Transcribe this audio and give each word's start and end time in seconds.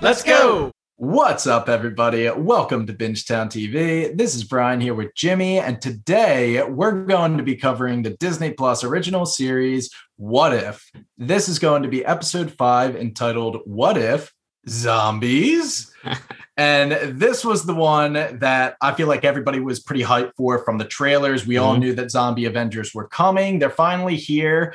Let's 0.00 0.22
go. 0.22 0.72
What's 0.96 1.46
up, 1.46 1.68
everybody? 1.68 2.28
Welcome 2.30 2.86
to 2.86 2.92
Bingetown 2.92 3.48
TV. 3.48 4.16
This 4.16 4.34
is 4.34 4.44
Brian 4.44 4.80
here 4.80 4.94
with 4.94 5.14
Jimmy, 5.14 5.58
and 5.58 5.80
today 5.80 6.62
we're 6.62 7.04
going 7.04 7.36
to 7.36 7.42
be 7.42 7.56
covering 7.56 8.02
the 8.02 8.10
Disney 8.10 8.50
Plus 8.52 8.84
original 8.84 9.26
series, 9.26 9.90
What 10.16 10.52
If? 10.54 10.90
This 11.18 11.48
is 11.48 11.58
going 11.58 11.82
to 11.82 11.88
be 11.88 12.04
episode 12.04 12.50
five 12.52 12.96
entitled 12.96 13.60
What 13.64 13.96
If 13.96 14.32
Zombies? 14.68 15.92
and 16.56 16.92
this 17.18 17.44
was 17.44 17.64
the 17.64 17.74
one 17.74 18.12
that 18.14 18.76
I 18.80 18.94
feel 18.94 19.08
like 19.08 19.24
everybody 19.24 19.60
was 19.60 19.80
pretty 19.80 20.02
hyped 20.02 20.32
for 20.36 20.64
from 20.64 20.78
the 20.78 20.84
trailers. 20.86 21.46
We 21.46 21.56
all 21.58 21.76
Mhm. 21.76 21.80
knew 21.80 21.94
that 21.94 22.10
Zombie 22.10 22.46
Avengers 22.46 22.94
were 22.94 23.06
coming, 23.08 23.58
they're 23.58 23.70
finally 23.70 24.16
here. 24.16 24.74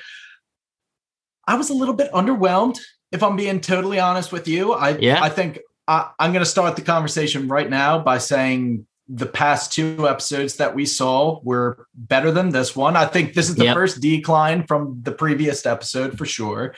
I 1.48 1.56
was 1.56 1.70
a 1.70 1.76
little 1.76 1.94
bit 1.94 2.12
underwhelmed, 2.12 2.80
if 3.16 3.24
I'm 3.24 3.36
being 3.36 3.60
totally 3.62 4.00
honest 4.00 4.32
with 4.32 4.48
you. 4.48 4.74
I, 4.74 4.98
Yeah. 4.98 5.24
I 5.24 5.30
think 5.30 5.60
I, 5.88 6.12
I'm 6.20 6.32
going 6.32 6.44
to 6.44 6.50
start 6.50 6.76
the 6.76 6.82
conversation 6.84 7.48
right 7.48 7.70
now 7.70 7.98
by 7.98 8.20
saying 8.20 8.86
the 9.08 9.26
past 9.26 9.72
two 9.72 10.08
episodes 10.08 10.58
that 10.58 10.76
we 10.76 10.86
saw 10.86 11.40
were 11.44 11.88
better 11.94 12.32
than 12.32 12.50
this 12.50 12.76
one. 12.76 12.96
I 12.96 13.06
think 13.06 13.34
this 13.34 13.50
is 13.50 13.56
the 13.56 13.66
Yep. 13.66 13.76
first 13.76 14.02
decline 14.02 14.66
from 14.68 15.00
the 15.04 15.12
previous 15.12 15.66
episode 15.66 16.18
for 16.18 16.26
sure. 16.26 16.76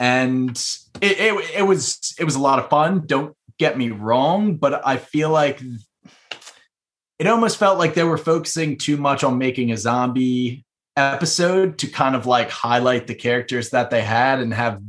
And 0.00 0.50
it, 1.00 1.18
it, 1.20 1.50
it 1.58 1.62
was 1.62 2.14
it 2.18 2.24
was 2.24 2.36
a 2.36 2.40
lot 2.40 2.58
of 2.58 2.68
fun. 2.70 3.04
Don't 3.06 3.34
get 3.58 3.76
me 3.76 3.90
wrong, 3.90 4.56
but 4.56 4.86
I 4.86 4.96
feel 4.96 5.30
like 5.30 5.60
it 7.18 7.26
almost 7.26 7.58
felt 7.58 7.78
like 7.78 7.94
they 7.94 8.04
were 8.04 8.18
focusing 8.18 8.78
too 8.78 8.96
much 8.96 9.24
on 9.24 9.38
making 9.38 9.72
a 9.72 9.76
zombie 9.76 10.64
episode 10.96 11.78
to 11.78 11.86
kind 11.88 12.14
of 12.16 12.26
like 12.26 12.48
highlight 12.50 13.06
the 13.06 13.14
characters 13.14 13.70
that 13.70 13.90
they 13.90 14.02
had 14.02 14.38
and 14.40 14.54
have 14.54 14.80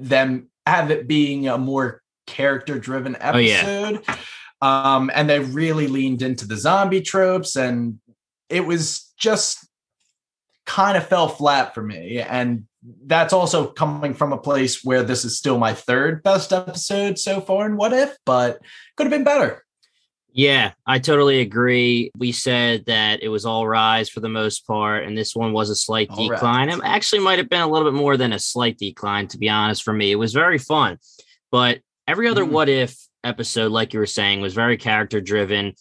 them 0.00 0.48
have 0.66 0.90
it 0.90 1.06
being 1.08 1.48
a 1.48 1.58
more 1.58 2.02
character 2.26 2.78
driven 2.78 3.16
Oh, 3.20 3.38
yeah. 3.38 3.62
episode. 3.64 4.04
Um, 4.62 5.10
and 5.14 5.28
they 5.28 5.40
really 5.40 5.86
leaned 5.86 6.22
into 6.22 6.46
the 6.46 6.56
zombie 6.56 7.00
tropes, 7.00 7.56
and 7.56 7.98
it 8.48 8.66
was 8.66 9.12
just 9.18 9.66
kind 10.66 10.96
of 10.96 11.06
fell 11.06 11.28
flat 11.28 11.74
for 11.74 11.82
me. 11.82 12.20
And 12.20 12.66
that's 13.06 13.32
also 13.32 13.66
coming 13.66 14.14
from 14.14 14.32
a 14.32 14.38
place 14.38 14.84
where 14.84 15.02
this 15.02 15.24
is 15.24 15.36
still 15.38 15.58
my 15.58 15.72
third 15.74 16.22
best 16.22 16.52
episode 16.52 17.18
so 17.18 17.40
far 17.40 17.66
in 17.66 17.76
What 17.76 17.92
If, 17.92 18.16
but 18.26 18.60
could 18.96 19.04
have 19.04 19.10
been 19.10 19.24
better. 19.24 19.64
Yeah, 20.32 20.72
I 20.86 20.98
totally 21.00 21.40
agree. 21.40 22.10
We 22.16 22.30
said 22.32 22.84
that 22.86 23.22
it 23.22 23.28
was 23.28 23.44
all 23.44 23.66
rise 23.66 24.08
for 24.08 24.20
the 24.20 24.28
most 24.28 24.66
part, 24.66 25.04
and 25.04 25.16
this 25.18 25.34
one 25.34 25.52
was 25.52 25.70
a 25.70 25.74
slight 25.74 26.08
All 26.10 26.28
decline. 26.28 26.68
rise. 26.68 26.78
It 26.78 26.84
actually 26.84 27.18
might 27.20 27.38
have 27.38 27.48
been 27.48 27.60
a 27.62 27.66
little 27.68 27.90
bit 27.90 27.98
more 27.98 28.16
than 28.16 28.32
a 28.32 28.38
slight 28.38 28.78
decline, 28.78 29.26
to 29.28 29.38
be 29.38 29.48
honest, 29.48 29.82
for 29.82 29.92
me. 29.92 30.12
It 30.12 30.16
was 30.16 30.32
very 30.32 30.58
fun. 30.58 30.98
But 31.50 31.80
every 32.06 32.28
other 32.28 32.44
Mm. 32.44 32.50
what 32.50 32.68
if 32.68 32.96
episode, 33.24 33.72
like 33.72 33.92
you 33.92 33.98
were 33.98 34.06
saying, 34.06 34.40
was 34.40 34.54
very 34.54 34.76
character 34.76 35.20
driven. 35.20 35.74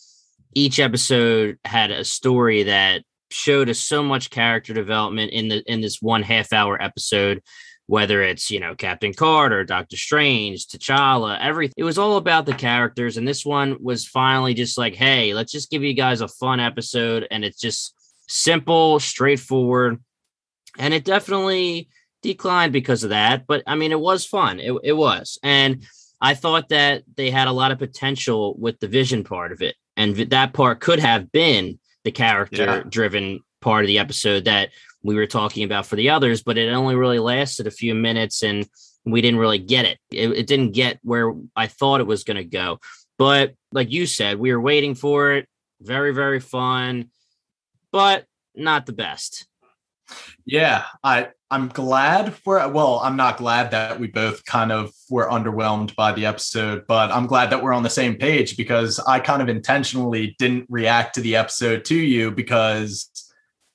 Each 0.56 0.80
episode 0.80 1.60
had 1.64 1.92
a 1.92 2.04
story 2.04 2.64
that 2.64 3.04
showed 3.32 3.70
us 3.70 3.78
so 3.80 4.02
much 4.02 4.32
character 4.32 4.74
development 4.74 5.32
in 5.32 5.48
the 5.50 5.62
in 5.72 5.82
this 5.82 6.02
one 6.02 6.24
half 6.24 6.52
hour 6.52 6.82
episode 6.82 7.44
whether 7.90 8.22
it's 8.22 8.52
you 8.52 8.60
know 8.60 8.76
Captain 8.76 9.16
Carter, 9.16 9.64
Doctor 9.64 9.98
Strange, 9.98 10.68
T'Challa, 10.68 11.40
everything. 11.42 11.74
It 11.76 11.84
was 11.84 11.98
all 11.98 12.18
about 12.18 12.46
the 12.46 12.54
characters, 12.54 13.18
and 13.18 13.28
this 13.28 13.44
one 13.44 13.78
was 13.82 14.06
finally 14.06 14.54
just 14.54 14.78
like, 14.78 14.94
hey, 14.94 15.34
let's 15.34 15.52
just 15.52 15.72
give 15.72 15.82
you 15.82 15.96
guys 15.96 16.22
a 16.22 16.28
fun 16.28 16.60
episode, 16.60 17.28
and 17.32 17.44
it's 17.44 17.60
just 17.60 17.96
simple, 18.28 19.00
straightforward, 19.00 20.04
and 20.78 20.94
it 20.94 21.04
definitely 21.04 21.90
declined 22.22 22.74
because 22.74 23.04
of 23.04 23.10
that. 23.10 23.48
But 23.48 23.64
I 23.66 23.74
mean, 23.74 23.92
it 23.92 24.00
was 24.00 24.24
fun. 24.24 24.60
It 24.60 24.74
it 24.84 24.94
was, 24.94 25.40
and 25.42 25.84
I 26.22 26.36
thought 26.36 26.70
that 26.70 27.02
they 27.18 27.32
had 27.32 27.48
a 27.48 27.54
lot 27.54 27.72
of 27.72 27.80
potential 27.80 28.56
with 28.60 28.80
the 28.80 28.88
vision 28.88 29.24
part 29.24 29.52
of 29.52 29.64
it, 29.64 29.76
and 29.98 30.16
that 30.16 30.54
part 30.54 30.80
could 30.80 31.00
have 31.00 31.32
been 31.32 31.80
the 32.04 32.12
character 32.12 32.84
driven 32.84 33.40
part 33.62 33.84
of 33.84 33.88
the 33.88 33.98
episode 33.98 34.46
that 34.46 34.70
we 35.04 35.16
were 35.16 35.28
talking 35.28 35.64
about 35.64 35.86
for 35.86 35.96
the 35.96 36.10
others, 36.10 36.44
but 36.44 36.58
it 36.58 36.70
only 36.70 36.96
really 36.96 37.20
lasted 37.20 37.68
a 37.68 37.72
few 37.72 37.96
minutes 37.96 38.44
and 38.44 38.68
we 39.06 39.22
didn't 39.22 39.40
really 39.40 39.60
get 39.60 39.86
it. 39.86 39.98
It, 40.12 40.32
it 40.32 40.48
didn't 40.48 40.72
get 40.72 41.00
where 41.04 41.34
I 41.56 41.68
thought 41.68 42.02
it 42.02 42.08
was 42.08 42.24
going 42.24 42.38
to 42.38 42.44
go. 42.44 42.80
But 43.18 43.54
like 43.72 43.92
you 43.92 44.06
said, 44.06 44.40
we 44.40 44.52
were 44.52 44.62
waiting 44.62 44.96
for 44.96 45.34
it. 45.34 45.48
Very, 45.82 46.14
very 46.14 46.40
fun, 46.40 47.10
but 47.92 48.26
not 48.56 48.86
the 48.86 48.94
best. 48.94 49.48
Yeah, 50.46 50.86
I 51.04 51.30
I'm 51.52 51.68
glad 51.68 52.34
for 52.34 52.68
well, 52.70 53.00
I'm 53.04 53.16
not 53.16 53.38
glad 53.38 53.72
that 53.72 54.00
we 54.00 54.08
both 54.08 54.44
kind 54.46 54.72
of 54.72 54.92
were 55.10 55.30
underwhelmed 55.30 55.96
by 55.96 56.12
the 56.12 56.26
episode, 56.26 56.86
but 56.88 57.12
I'm 57.12 57.28
glad 57.28 57.52
that 57.52 57.62
we're 57.62 57.74
on 57.74 57.84
the 57.84 57.90
same 57.90 58.16
page 58.16 58.58
because 58.58 59.00
I 59.00 59.20
kind 59.20 59.42
of 59.42 59.50
intentionally 59.50 60.36
didn't 60.40 60.66
react 60.70 61.16
to 61.16 61.22
the 61.22 61.36
episode 61.36 61.86
to 61.86 61.96
you 61.96 62.32
because 62.32 63.10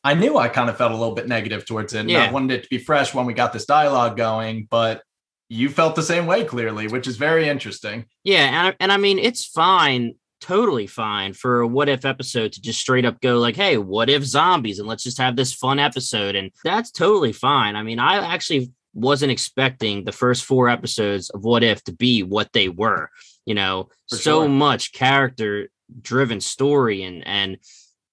I 0.05 0.15
knew 0.15 0.37
I 0.37 0.49
kind 0.49 0.69
of 0.69 0.77
felt 0.77 0.93
a 0.93 0.97
little 0.97 1.15
bit 1.15 1.27
negative 1.27 1.65
towards 1.65 1.95
it. 1.95 2.01
And 2.01 2.13
I 2.13 2.31
wanted 2.31 2.59
it 2.59 2.63
to 2.65 2.69
be 2.69 2.79
fresh 2.79 3.15
when 3.15 3.25
we 3.25 3.33
got 3.33 3.55
this 3.55 3.65
dialogue 3.65 4.17
going, 4.19 4.69
but 4.71 5.03
you 5.49 5.71
felt 5.71 5.97
the 5.97 6.03
same 6.03 6.27
way 6.27 6.45
clearly, 6.45 6.89
which 6.89 7.07
is 7.07 7.17
very 7.17 7.49
interesting. 7.49 8.05
Yeah, 8.23 8.47
and 8.47 8.69
I, 8.69 8.77
and 8.81 8.93
I 8.93 8.99
mean 8.99 9.19
it's 9.19 9.47
fine, 9.47 10.15
totally 10.41 10.87
fine 10.87 11.33
for 11.33 11.61
a 11.61 11.67
what 11.67 11.89
if 11.89 12.05
episode 12.05 12.53
to 12.53 12.61
just 12.61 12.81
straight 12.81 13.05
up 13.07 13.21
go 13.21 13.39
like, 13.39 13.57
"Hey, 13.57 13.79
what 13.79 14.11
if 14.11 14.25
zombies?" 14.25 14.79
and 14.79 14.87
let's 14.87 15.05
just 15.05 15.19
have 15.19 15.37
this 15.37 15.55
fun 15.55 15.79
episode, 15.79 16.35
and 16.35 16.51
that's 16.63 16.91
totally 16.91 17.33
fine. 17.33 17.75
I 17.77 17.83
mean, 17.83 17.99
I 17.99 18.35
actually 18.35 18.73
wasn't 18.95 19.33
expecting 19.33 20.05
the 20.05 20.13
first 20.13 20.45
four 20.45 20.69
episodes 20.69 21.31
of 21.31 21.45
What 21.45 21.63
If 21.65 21.83
to 21.85 21.93
be 21.93 22.23
what 22.23 22.53
they 22.53 22.69
were. 22.69 23.11
You 23.47 23.55
know, 23.55 23.89
For 24.09 24.17
so 24.17 24.41
sure. 24.43 24.49
much 24.49 24.93
character 24.93 25.69
driven 26.01 26.41
story 26.41 27.03
and 27.03 27.27
and 27.27 27.59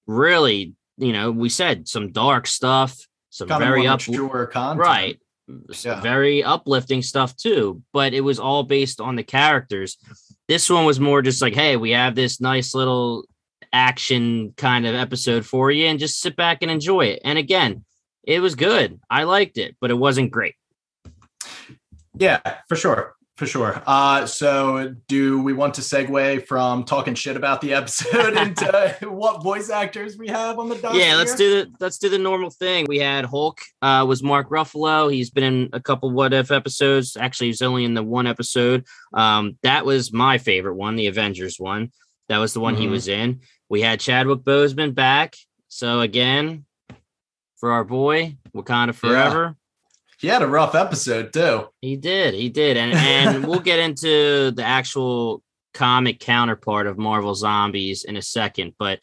really, 0.07 0.73
you 1.01 1.13
know, 1.13 1.31
we 1.31 1.49
said 1.49 1.87
some 1.87 2.11
dark 2.11 2.47
stuff, 2.47 2.95
some 3.31 3.47
Kind 3.47 3.63
very 3.63 3.87
up 3.87 4.01
right. 4.77 5.19
Yeah. 5.83 5.99
very 5.99 6.43
uplifting 6.43 7.01
stuff 7.01 7.35
too 7.35 7.81
but 7.91 8.13
it 8.13 8.21
was 8.21 8.39
all 8.39 8.63
based 8.63 9.01
on 9.01 9.17
the 9.17 9.23
characters. 9.23 9.97
This 10.47 10.69
one 10.69 10.85
was 10.85 10.99
more 10.99 11.21
just 11.21 11.41
like 11.41 11.55
hey 11.55 11.75
we 11.75 11.91
have 11.91 12.15
this 12.15 12.39
nice 12.39 12.73
little 12.73 13.25
action 13.73 14.53
kind 14.55 14.85
of 14.85 14.95
episode 14.95 15.45
for 15.45 15.71
you 15.71 15.87
and 15.87 15.99
just 15.99 16.21
sit 16.21 16.35
back 16.37 16.59
and 16.61 16.71
enjoy 16.71 17.05
it. 17.05 17.21
And 17.25 17.37
again 17.37 17.83
it 18.23 18.39
was 18.39 18.55
good. 18.55 18.99
I 19.09 19.23
liked 19.23 19.57
it 19.57 19.75
but 19.81 19.91
it 19.91 19.95
wasn't 19.95 20.31
great. 20.31 20.55
Yeah, 22.17 22.39
for 22.69 22.75
sure. 22.75 23.15
For 23.41 23.47
sure. 23.47 23.81
Uh, 23.87 24.27
so 24.27 24.93
do 25.07 25.41
we 25.41 25.51
want 25.51 25.73
to 25.73 25.81
segue 25.81 26.45
from 26.45 26.83
talking 26.83 27.15
shit 27.15 27.35
about 27.35 27.59
the 27.59 27.73
episode 27.73 28.37
into 28.37 28.97
what 29.09 29.41
voice 29.41 29.71
actors 29.71 30.15
we 30.15 30.27
have 30.27 30.59
on 30.59 30.69
the 30.69 30.75
docket? 30.75 31.01
yeah 31.01 31.15
let's 31.15 31.33
do 31.33 31.49
the 31.65 31.71
let's 31.79 31.97
do 31.97 32.07
the 32.07 32.19
normal 32.19 32.51
thing. 32.51 32.85
We 32.87 32.99
had 32.99 33.25
hulk 33.25 33.57
uh 33.81 34.05
was 34.07 34.21
mark 34.21 34.51
ruffalo. 34.51 35.11
He's 35.11 35.31
been 35.31 35.43
in 35.43 35.69
a 35.73 35.79
couple 35.79 36.11
what 36.11 36.33
if 36.33 36.51
episodes. 36.51 37.17
Actually 37.17 37.47
he's 37.47 37.63
only 37.63 37.83
in 37.83 37.95
the 37.95 38.03
one 38.03 38.27
episode. 38.27 38.85
Um 39.15 39.57
that 39.63 39.87
was 39.87 40.13
my 40.13 40.37
favorite 40.37 40.75
one 40.75 40.95
the 40.95 41.07
avengers 41.07 41.55
one. 41.59 41.89
That 42.29 42.37
was 42.37 42.53
the 42.53 42.59
one 42.59 42.75
he 42.75 42.85
Mhm. 42.85 42.91
was 42.91 43.07
in. 43.07 43.39
We 43.69 43.81
had 43.81 43.99
chadwick 43.99 44.41
boseman 44.41 44.93
back. 44.93 45.33
So 45.67 45.99
again 46.01 46.65
for 47.57 47.71
our 47.71 47.83
boy 47.83 48.37
wakanda 48.55 48.93
forever 48.93 49.55
He 50.21 50.27
had 50.27 50.41
a 50.41 50.47
rough 50.47 50.75
episode 50.75 51.33
too. 51.33 51.67
he 51.81 51.97
did 51.97 52.33
he 52.33 52.49
did 52.49 52.77
and 52.77 52.93
and 52.93 53.43
we'll 53.47 53.59
get 53.59 53.79
into 53.79 54.51
the 54.51 54.63
actual 54.63 55.41
comic 55.73 56.19
counterpart 56.19 56.85
of 56.85 56.97
marvel 56.97 57.33
zombies 57.33 58.03
in 58.03 58.17
a 58.17 58.21
second 58.21 58.73
but 58.77 58.99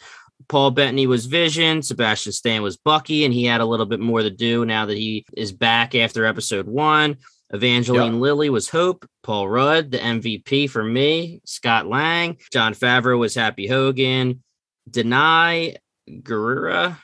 Paul 0.48 0.70
Bettany 0.70 1.06
was 1.06 1.26
Vision, 1.26 1.82
Sebastian 1.82 2.32
Stan 2.32 2.62
was 2.62 2.76
Bucky, 2.76 3.24
and 3.24 3.34
he 3.34 3.44
had 3.44 3.60
a 3.60 3.66
little 3.66 3.84
bit 3.84 4.00
more 4.00 4.22
to 4.22 4.30
do 4.30 4.64
now 4.64 4.86
that 4.86 4.96
he 4.96 5.26
is 5.36 5.52
back 5.52 5.94
after 5.94 6.24
episode 6.24 6.66
one. 6.66 7.18
Evangeline 7.50 8.20
Lilly 8.20 8.48
was 8.48 8.68
Hope, 8.68 9.06
Paul 9.22 9.48
Rudd, 9.48 9.90
the 9.90 9.98
MVP 9.98 10.70
for 10.70 10.84
me, 10.84 11.40
Scott 11.44 11.86
Lang, 11.86 12.38
Jon 12.52 12.74
Favreau 12.74 13.18
was 13.18 13.34
Happy 13.34 13.66
Hogan, 13.66 14.42
Danai 14.88 15.76
Gurira. 16.08 16.98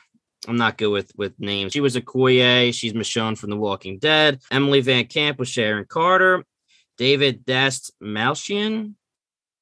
I'm 0.47 0.57
not 0.57 0.77
good 0.77 0.89
with 0.89 1.11
with 1.15 1.33
names. 1.39 1.73
She 1.73 1.81
was 1.81 1.95
a 1.95 2.01
Okoye. 2.01 2.73
She's 2.73 2.93
Michonne 2.93 3.37
from 3.37 3.49
The 3.49 3.55
Walking 3.55 3.97
Dead. 3.97 4.39
Emily 4.51 4.81
Van 4.81 5.05
Camp 5.05 5.39
was 5.39 5.49
Sharon 5.49 5.85
Carter. 5.85 6.43
David 6.97 7.45
Dest 7.45 7.91
Malchian. 8.01 8.93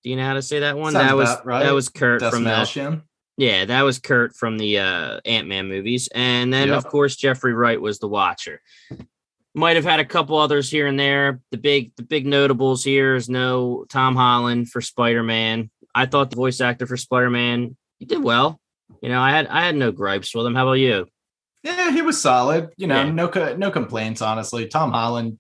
Do 0.04 0.10
you 0.10 0.16
know 0.16 0.26
how 0.26 0.34
to 0.34 0.42
say 0.42 0.60
that 0.60 0.78
one? 0.78 0.94
Sounds 0.94 1.08
that 1.08 1.16
was 1.16 1.38
right. 1.46 1.64
that 1.64 1.74
was 1.74 1.90
Kurt 1.90 2.22
from 2.22 2.44
the 2.44 3.02
yeah, 3.38 3.66
that 3.66 3.82
was 3.82 4.00
Kurt 4.00 4.36
from 4.36 4.58
the 4.58 4.80
uh, 4.80 5.20
Ant 5.26 5.48
Man 5.48 5.68
movies, 5.68 6.10
and 6.14 6.54
then 6.54 6.68
Yep. 6.68 6.78
of 6.78 6.88
course 6.88 7.16
Jeffrey 7.16 7.54
Wright 7.54 7.82
was 7.82 8.00
the 8.00 8.08
Watcher. 8.08 8.62
Might 9.56 9.76
have 9.76 9.86
had 9.86 10.00
a 10.00 10.06
couple 10.06 10.38
others 10.38 10.70
here 10.70 10.88
and 10.88 11.00
there. 11.00 11.40
The 11.52 11.58
big, 11.58 11.96
the 11.96 12.04
big 12.04 12.26
notables 12.26 12.84
here 12.84 13.16
is 13.16 13.30
no 13.30 13.86
Tom 13.88 14.16
Holland 14.16 14.70
for 14.70 14.82
Spider 14.82 15.24
Man. 15.24 15.70
I 15.94 16.08
thought 16.08 16.32
the 16.32 16.36
voice 16.36 16.60
actor 16.60 16.88
for 16.88 16.98
Spider 16.98 17.30
Man 17.30 17.78
he 18.00 18.06
did 18.06 18.24
well. 18.24 18.60
You 19.02 19.10
know, 19.10 19.22
I 19.22 19.32
had 19.32 19.48
I 19.48 19.66
had 19.66 19.76
no 19.76 19.92
gripes 19.92 20.34
with 20.36 20.46
him. 20.46 20.56
How 20.56 20.64
about 20.64 20.74
you? 20.74 21.08
Yeah, 21.64 21.92
he 21.92 22.02
was 22.02 22.22
solid. 22.22 22.70
You 22.78 22.88
know, 22.88 23.04
Yeah. 23.04 23.12
no 23.12 23.56
no 23.56 23.72
complaints. 23.72 24.22
Honestly, 24.22 24.68
Tom 24.68 24.92
Holland, 24.92 25.40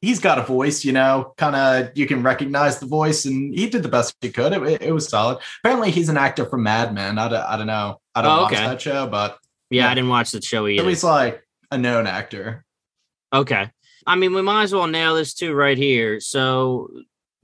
he's 0.00 0.18
got 0.20 0.38
a 0.38 0.42
voice, 0.42 0.84
you 0.84 0.92
know, 0.92 1.32
kind 1.36 1.54
of 1.56 1.96
you 1.96 2.06
can 2.06 2.22
recognize 2.22 2.78
the 2.78 2.86
voice, 2.86 3.24
and 3.26 3.54
he 3.54 3.68
did 3.68 3.82
the 3.82 3.88
best 3.88 4.14
he 4.20 4.30
could. 4.30 4.52
It, 4.52 4.82
it, 4.82 4.92
was 4.92 5.08
solid. 5.08 5.38
Apparently, 5.62 5.90
he's 5.90 6.08
an 6.08 6.16
actor 6.16 6.46
from 6.46 6.62
Mad 6.62 6.94
Men. 6.94 7.18
I 7.18 7.28
don't, 7.28 7.42
I 7.44 7.56
don't 7.56 7.66
know. 7.66 8.00
I 8.14 8.22
don't 8.22 8.38
Oh, 8.38 8.42
watch 8.42 8.52
okay. 8.54 8.66
that 8.66 8.80
show, 8.80 9.06
but 9.06 9.38
Yeah, 9.70 9.84
Yeah. 9.84 9.90
I 9.90 9.94
didn't 9.94 10.10
watch 10.10 10.30
the 10.32 10.40
show 10.42 10.66
either. 10.66 10.82
least 10.86 11.04
like 11.04 11.42
a 11.70 11.76
known 11.78 12.06
actor. 12.06 12.64
Okay. 13.32 13.70
I 14.06 14.16
mean, 14.16 14.34
we 14.34 14.42
might 14.42 14.64
as 14.64 14.72
well 14.74 14.86
nail 14.86 15.14
this 15.14 15.34
too 15.34 15.52
right 15.54 15.76
here. 15.78 16.20
So 16.20 16.88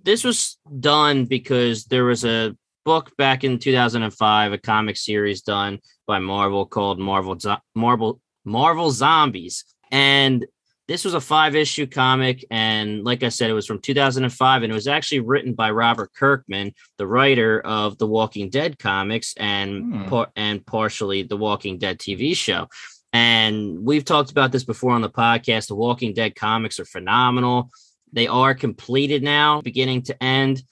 this 0.03 0.25
was 0.25 0.57
done 0.79 1.25
because 1.27 1.85
there 1.87 2.05
was 2.05 2.25
a 2.25 2.55
book 2.91 3.17
back 3.17 3.45
in 3.45 3.57
2005, 3.61 4.53
a 4.53 4.59
comic 4.59 4.97
series 4.97 5.43
done 5.43 5.79
by 6.09 6.19
Marvel 6.19 6.67
called 6.67 6.99
Marvel 6.99 7.39
Zo- 7.39 7.59
Marvel 7.77 8.21
Marvel 8.45 8.91
Zombies, 8.91 9.65
and 9.93 10.45
this 10.89 11.05
was 11.05 11.15
a 11.15 11.21
five 11.21 11.55
issue 11.55 11.87
comic. 11.87 12.45
And 12.51 13.05
like 13.05 13.23
I 13.23 13.29
said, 13.29 13.49
it 13.49 13.53
was 13.53 13.65
from 13.69 13.79
2005, 13.81 14.65
and 14.65 14.73
it 14.73 14.75
was 14.75 14.89
actually 14.89 15.21
written 15.21 15.55
by 15.55 15.71
Robert 15.71 16.11
Kirkman, 16.17 16.75
the 16.99 17.07
writer 17.07 17.61
of 17.61 17.97
the 17.99 18.09
Walking 18.09 18.51
Dead 18.51 18.77
comics 18.77 19.35
and 19.37 19.69
Hmm. 19.85 20.09
par- 20.09 20.33
and 20.35 20.67
partially 20.67 21.23
the 21.23 21.37
Walking 21.37 21.79
Dead 21.79 21.97
TV 22.01 22.35
show. 22.35 22.67
And 23.13 23.85
we've 23.85 24.05
talked 24.05 24.33
about 24.33 24.51
this 24.51 24.65
before 24.65 24.91
on 24.91 25.03
the 25.03 25.09
podcast. 25.25 25.69
The 25.69 25.77
Walking 25.77 26.13
Dead 26.13 26.35
comics 26.35 26.81
are 26.81 26.85
phenomenal. 26.97 27.71
They 28.13 28.27
are 28.27 28.53
completed 28.53 29.23
now, 29.23 29.61
beginning 29.61 30.03
to 30.09 30.21
end. 30.21 30.65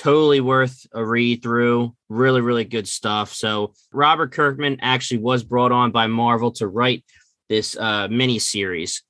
Totally 0.00 0.40
worth 0.40 0.86
a 0.94 1.04
read 1.04 1.42
through. 1.42 1.94
Really, 2.08 2.40
really 2.40 2.64
good 2.64 2.88
stuff. 2.88 3.34
So, 3.34 3.74
Robert 3.92 4.32
Kirkman 4.32 4.78
actually 4.80 5.18
was 5.18 5.44
brought 5.44 5.72
on 5.72 5.90
by 5.90 6.06
Marvel 6.06 6.52
to 6.52 6.66
write 6.66 7.04
this 7.50 7.76
uh, 7.76 8.08
mini 8.08 8.38
series. 8.38 9.02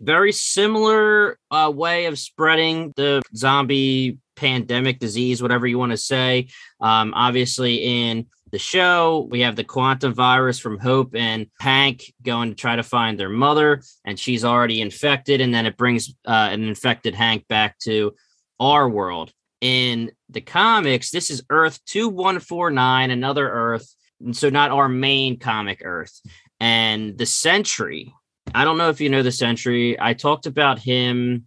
Very 0.00 0.32
similar 0.32 1.38
uh, 1.52 1.70
way 1.72 2.06
of 2.06 2.18
spreading 2.18 2.92
the 2.96 3.22
zombie 3.36 4.18
pandemic 4.34 4.98
disease, 4.98 5.40
whatever 5.40 5.68
you 5.68 5.78
want 5.78 5.92
to 5.92 5.96
say. 5.96 6.48
Um, 6.80 7.12
obviously, 7.14 7.76
in 7.76 8.26
the 8.50 8.58
show. 8.58 9.28
We 9.30 9.42
have 9.42 9.54
the 9.54 9.62
quantum 9.62 10.14
virus 10.14 10.58
from 10.58 10.80
Hope 10.80 11.14
and 11.14 11.46
Hank 11.60 12.12
going 12.24 12.48
to 12.48 12.56
try 12.56 12.74
to 12.74 12.82
find 12.82 13.20
their 13.20 13.28
mother, 13.28 13.82
and 14.04 14.18
she's 14.18 14.44
already 14.44 14.80
infected. 14.80 15.40
And 15.40 15.54
then 15.54 15.64
it 15.64 15.76
brings 15.76 16.12
uh, 16.26 16.48
an 16.50 16.64
infected 16.64 17.14
Hank 17.14 17.46
back 17.46 17.78
to 17.84 18.16
our 18.58 18.88
world. 18.88 19.32
In 19.62 20.10
the 20.28 20.40
comics, 20.42 21.10
this 21.10 21.30
is 21.30 21.42
Earth 21.48 21.78
2149, 21.86 23.10
another 23.10 23.48
Earth. 23.48 23.88
And 24.20 24.36
so, 24.36 24.50
not 24.50 24.70
our 24.72 24.88
main 24.88 25.38
comic 25.38 25.80
Earth. 25.84 26.20
And 26.60 27.16
the 27.16 27.26
Sentry, 27.26 28.12
I 28.54 28.64
don't 28.64 28.76
know 28.76 28.88
if 28.90 29.00
you 29.00 29.08
know 29.08 29.22
the 29.22 29.32
Sentry. 29.32 29.98
I 29.98 30.14
talked 30.14 30.46
about 30.46 30.78
him. 30.80 31.46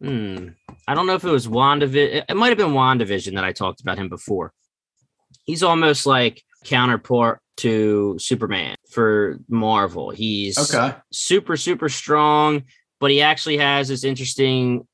Hmm. 0.00 0.48
I 0.88 0.94
don't 0.94 1.06
know 1.06 1.14
if 1.14 1.24
it 1.24 1.30
was 1.30 1.46
WandaVision. 1.48 2.24
It 2.28 2.36
might 2.36 2.48
have 2.48 2.58
been 2.58 2.68
WandaVision 2.72 3.34
that 3.34 3.44
I 3.44 3.52
talked 3.52 3.80
about 3.82 3.98
him 3.98 4.08
before 4.08 4.52
he's 5.44 5.62
almost 5.62 6.06
like 6.06 6.42
counterpart 6.64 7.40
to 7.58 8.16
Superman 8.18 8.76
for 8.90 9.38
Marvel. 9.48 10.10
He's 10.10 10.56
Okay. 10.72 10.96
super 11.12 11.56
super 11.56 11.88
strong, 11.88 12.62
but 13.00 13.10
he 13.10 13.20
actually 13.20 13.58
has 13.58 13.88
this 13.88 14.04
interesting 14.04 14.86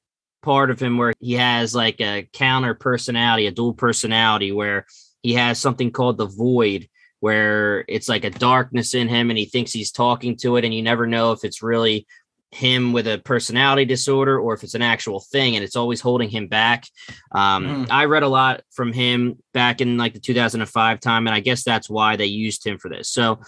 part 0.46 0.70
of 0.70 0.78
him 0.80 0.96
where 0.96 1.12
he 1.18 1.32
has 1.32 1.74
like 1.74 2.00
a 2.00 2.28
counter 2.32 2.72
personality, 2.72 3.46
a 3.46 3.50
dual 3.50 3.74
personality 3.74 4.52
where 4.52 4.86
he 5.20 5.32
has 5.34 5.58
something 5.60 5.90
called 5.90 6.16
the 6.18 6.26
void 6.26 6.88
where 7.18 7.84
it's 7.88 8.08
like 8.08 8.22
a 8.24 8.30
darkness 8.30 8.94
in 8.94 9.08
him 9.08 9.28
and 9.28 9.38
he 9.38 9.44
thinks 9.46 9.72
he's 9.72 9.90
talking 9.90 10.36
to 10.36 10.56
it 10.56 10.64
and 10.64 10.72
you 10.72 10.82
never 10.82 11.04
know 11.04 11.32
if 11.32 11.42
it's 11.42 11.62
really 11.64 12.06
him 12.52 12.92
with 12.92 13.08
a 13.08 13.18
personality 13.24 13.84
disorder 13.84 14.38
or 14.38 14.54
if 14.54 14.62
it's 14.62 14.74
an 14.74 14.82
actual 14.82 15.18
thing 15.18 15.56
and 15.56 15.64
it's 15.64 15.74
always 15.74 16.00
holding 16.00 16.28
him 16.30 16.46
back 16.46 16.84
um, 17.32 17.64
Mhm. 17.66 17.86
i 17.90 18.04
read 18.04 18.22
a 18.22 18.28
lot 18.28 18.62
from 18.70 18.92
him 18.92 19.36
back 19.52 19.80
in 19.80 19.98
like 19.98 20.12
the 20.14 20.20
2005 20.20 21.00
time 21.00 21.26
and 21.26 21.34
i 21.34 21.40
guess 21.40 21.64
that's 21.64 21.90
why 21.90 22.14
they 22.14 22.26
used 22.26 22.64
him 22.64 22.78
for 22.78 22.88
this 22.88 23.10
so 23.10 23.40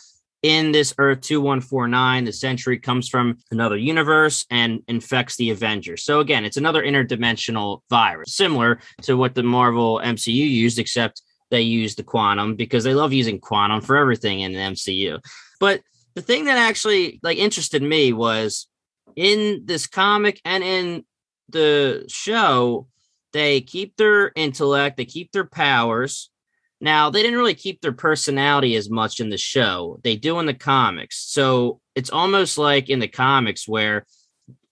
in 0.42 0.70
this 0.72 0.94
earth 0.98 1.20
2149 1.22 2.24
the 2.24 2.32
Sentry 2.32 2.78
comes 2.78 3.08
from 3.08 3.38
another 3.50 3.76
universe 3.76 4.46
and 4.50 4.80
infects 4.86 5.36
the 5.36 5.50
avengers 5.50 6.04
so 6.04 6.20
again 6.20 6.44
it's 6.44 6.56
another 6.56 6.82
interdimensional 6.82 7.80
virus 7.90 8.34
similar 8.34 8.78
to 9.02 9.16
what 9.16 9.34
the 9.34 9.42
marvel 9.42 10.00
mcu 10.04 10.32
used 10.32 10.78
except 10.78 11.22
they 11.50 11.62
use 11.62 11.96
the 11.96 12.04
quantum 12.04 12.54
because 12.54 12.84
they 12.84 12.94
love 12.94 13.12
using 13.12 13.40
quantum 13.40 13.80
for 13.80 13.96
everything 13.96 14.40
in 14.40 14.52
the 14.52 14.58
mcu 14.58 15.18
but 15.58 15.80
the 16.14 16.22
thing 16.22 16.44
that 16.44 16.56
actually 16.56 17.18
like 17.22 17.38
interested 17.38 17.82
me 17.82 18.12
was 18.12 18.68
in 19.16 19.62
this 19.64 19.86
comic 19.86 20.40
and 20.44 20.62
in 20.62 21.04
the 21.48 22.04
show 22.08 22.86
they 23.32 23.60
keep 23.60 23.96
their 23.96 24.30
intellect 24.36 24.96
they 24.96 25.04
keep 25.04 25.32
their 25.32 25.44
powers 25.46 26.30
now 26.80 27.10
they 27.10 27.22
didn't 27.22 27.38
really 27.38 27.54
keep 27.54 27.80
their 27.80 27.92
personality 27.92 28.76
as 28.76 28.88
much 28.90 29.20
in 29.20 29.30
the 29.30 29.38
show 29.38 29.98
they 30.04 30.16
do 30.16 30.38
in 30.38 30.46
the 30.46 30.54
comics 30.54 31.16
so 31.30 31.80
it's 31.94 32.10
almost 32.10 32.58
like 32.58 32.88
in 32.88 32.98
the 33.00 33.08
comics 33.08 33.66
where 33.66 34.04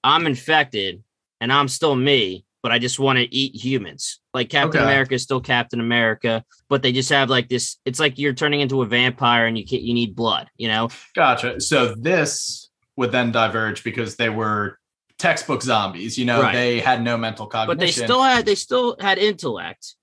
i'm 0.04 0.26
infected 0.26 1.02
and 1.40 1.52
i'm 1.52 1.68
still 1.68 1.96
me 1.96 2.44
but 2.62 2.70
i 2.72 2.78
just 2.78 2.98
want 2.98 3.18
to 3.18 3.34
eat 3.34 3.54
humans 3.54 4.20
like 4.34 4.48
captain 4.48 4.80
Okay. 4.80 4.84
america 4.84 5.14
is 5.14 5.22
still 5.22 5.40
captain 5.40 5.80
america 5.80 6.44
but 6.68 6.82
they 6.82 6.92
just 6.92 7.10
have 7.10 7.28
like 7.30 7.48
this 7.48 7.76
it's 7.84 7.98
like 8.00 8.18
you're 8.18 8.32
turning 8.34 8.60
into 8.60 8.82
a 8.82 8.86
vampire 8.86 9.46
and 9.46 9.58
you 9.58 9.64
can't, 9.64 9.82
you 9.82 9.94
need 9.94 10.14
blood 10.14 10.48
you 10.56 10.68
know 10.68 10.88
Gotcha. 11.14 11.60
So 11.60 11.94
this 11.96 12.68
would 12.96 13.12
then 13.12 13.30
diverge 13.32 13.82
because 13.84 14.16
they 14.16 14.28
were 14.30 14.78
textbook 15.18 15.62
zombies. 15.62 16.16
You 16.18 16.24
know, 16.26 16.42
Right. 16.42 16.52
they 16.52 16.80
had 16.80 17.02
no 17.02 17.16
mental 17.16 17.46
cognition. 17.46 17.78
but 17.78 17.78
they 17.78 17.90
still 17.90 18.22
had 18.22 18.44
they 18.46 18.54
still 18.54 18.96
had 19.00 19.18
intellect 19.18 19.94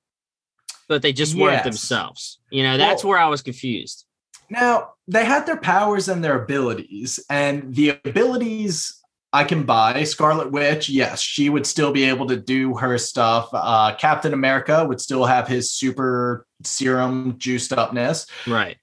but 0.94 1.02
they 1.02 1.12
just 1.14 1.34
weren't 1.36 1.54
Yes. 1.56 1.64
themselves 1.66 2.40
you 2.52 2.62
know 2.64 2.78
that's 2.78 3.04
Well- 3.04 3.12
where 3.12 3.20
i 3.20 3.28
was 3.28 3.42
confused 3.42 4.06
Now, 4.50 4.92
they 5.08 5.26
had 5.26 5.46
their 5.48 5.58
powers 5.58 6.08
and 6.10 6.24
their 6.24 6.38
abilities, 6.44 7.20
and 7.30 7.74
the 7.74 7.98
abilities 8.06 9.00
I 9.32 9.46
can 9.46 9.64
buy. 9.64 10.04
Scarlet 10.04 10.52
Witch, 10.52 10.90
yes, 10.90 11.20
she 11.22 11.50
would 11.50 11.66
still 11.66 11.92
be 11.92 12.04
able 12.04 12.28
to 12.28 12.38
do 12.38 12.76
her 12.78 13.00
stuff. 13.00 13.50
Uh, 13.52 13.96
Captain 13.96 14.32
America 14.34 14.86
would 14.86 15.02
still 15.02 15.26
have 15.26 15.48
his 15.48 15.72
super 15.72 16.46
serum 16.64 17.36
juiced 17.40 17.74
upness. 17.74 18.28
right 18.46 18.78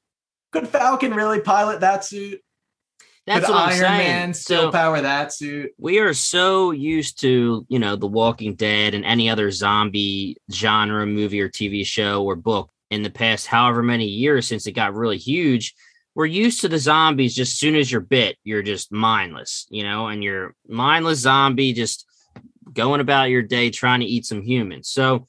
Could 0.52 0.66
Falcon 0.66 1.14
really 1.14 1.40
pilot 1.40 1.80
that 1.80 2.04
suit? 2.04 2.40
That's 3.26 3.46
Could 3.46 3.54
what 3.54 3.68
i'm 3.68 3.78
saying 3.78 4.08
Man 4.08 4.34
still 4.34 4.62
so 4.62 4.72
power 4.72 5.00
that 5.00 5.32
suit? 5.32 5.72
we 5.78 5.98
are 5.98 6.14
so 6.14 6.70
used 6.70 7.20
to 7.20 7.66
you 7.68 7.78
know 7.78 7.96
the 7.96 8.06
walking 8.06 8.54
dead 8.54 8.94
and 8.94 9.04
any 9.04 9.30
other 9.30 9.50
zombie 9.50 10.36
genre 10.52 11.06
movie 11.06 11.40
or 11.40 11.48
tv 11.48 11.84
show 11.84 12.24
or 12.24 12.36
book 12.36 12.70
in 12.90 13.02
the 13.02 13.10
past 13.10 13.46
however 13.46 13.82
many 13.82 14.06
years 14.06 14.48
since 14.48 14.66
it 14.66 14.72
got 14.72 14.94
really 14.94 15.18
huge. 15.18 15.74
We're 16.16 16.26
used 16.26 16.62
to 16.62 16.68
the 16.68 16.78
zombies 16.78 17.36
just 17.36 17.56
soon 17.58 17.76
as 17.76 17.90
you're 17.90 18.00
bit 18.00 18.36
you're 18.42 18.62
just 18.62 18.90
mindless 18.92 19.66
you 19.70 19.84
know 19.84 20.08
and 20.08 20.24
you're 20.24 20.54
mindless 20.68 21.20
zombie 21.20 21.72
just 21.72 22.04
going 22.72 23.00
about 23.00 23.30
your 23.30 23.42
day 23.42 23.70
trying 23.70 24.00
to 24.00 24.06
eat 24.06 24.26
some 24.26 24.42
humans. 24.42 24.88
So 24.88 25.26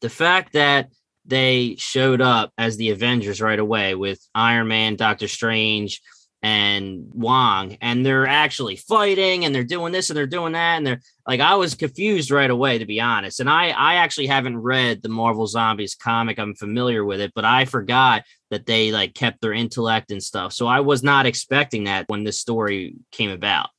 the 0.00 0.08
fact 0.08 0.52
that 0.52 0.90
they 1.24 1.74
showed 1.78 2.20
up 2.20 2.52
as 2.56 2.76
the 2.76 2.90
avengers 2.90 3.40
right 3.40 3.58
away 3.58 3.94
with 3.94 4.20
iron 4.34 4.68
man 4.68 4.96
doctor 4.96 5.28
strange 5.28 6.00
and 6.42 7.04
wong 7.12 7.76
and 7.80 8.06
they're 8.06 8.26
actually 8.26 8.76
fighting 8.76 9.44
and 9.44 9.52
they're 9.52 9.64
doing 9.64 9.92
this 9.92 10.08
and 10.08 10.16
they're 10.16 10.26
doing 10.26 10.52
that 10.52 10.76
and 10.76 10.86
they're 10.86 11.00
like 11.26 11.40
i 11.40 11.56
was 11.56 11.74
confused 11.74 12.30
right 12.30 12.50
away 12.50 12.78
to 12.78 12.86
be 12.86 13.00
honest. 13.00 13.40
And 13.40 13.50
i 13.50 13.68
i 13.70 13.94
actually 13.94 14.28
haven't 14.28 14.56
read 14.58 15.02
the 15.02 15.08
marvel 15.08 15.46
zombies 15.46 15.96
comic. 15.96 16.38
I'm 16.38 16.54
familiar 16.54 17.04
with 17.04 17.20
it 17.20 17.32
but 17.34 17.44
i 17.44 17.64
forgot 17.64 18.22
that 18.50 18.66
they 18.66 18.92
like 18.92 19.14
kept 19.14 19.40
their 19.40 19.52
intellect 19.52 20.12
and 20.12 20.22
stuff. 20.22 20.52
So 20.52 20.66
i 20.66 20.80
was 20.80 21.02
not 21.02 21.26
expecting 21.26 21.84
that 21.84 22.08
when 22.08 22.24
this 22.24 22.40
story 22.40 22.94
came 23.10 23.30
about. 23.30 23.70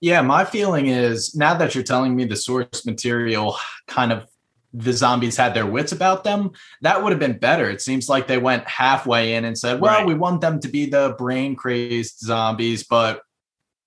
Yeah, 0.00 0.22
my 0.22 0.46
feeling 0.46 0.86
is 0.86 1.34
now 1.34 1.52
that 1.54 1.74
you're 1.74 1.84
telling 1.84 2.16
me 2.16 2.24
the 2.24 2.36
source 2.36 2.86
material 2.86 3.56
kind 3.86 4.12
of 4.12 4.26
the 4.72 4.92
zombies 4.92 5.36
had 5.36 5.52
their 5.54 5.66
wits 5.66 5.92
about 5.92 6.22
them, 6.24 6.50
that 6.82 7.02
would 7.02 7.10
have 7.10 7.18
been 7.18 7.38
better. 7.38 7.68
It 7.68 7.80
seems 7.80 8.08
like 8.08 8.26
they 8.26 8.38
went 8.38 8.68
halfway 8.68 9.34
in 9.34 9.44
and 9.44 9.56
said, 9.58 9.80
well, 9.80 9.98
Right. 9.98 10.06
we 10.06 10.14
want 10.14 10.40
them 10.40 10.60
to 10.60 10.68
be 10.68 10.86
the 10.86 11.14
brain 11.18 11.56
crazed 11.56 12.18
zombies, 12.20 12.84
but 12.84 13.22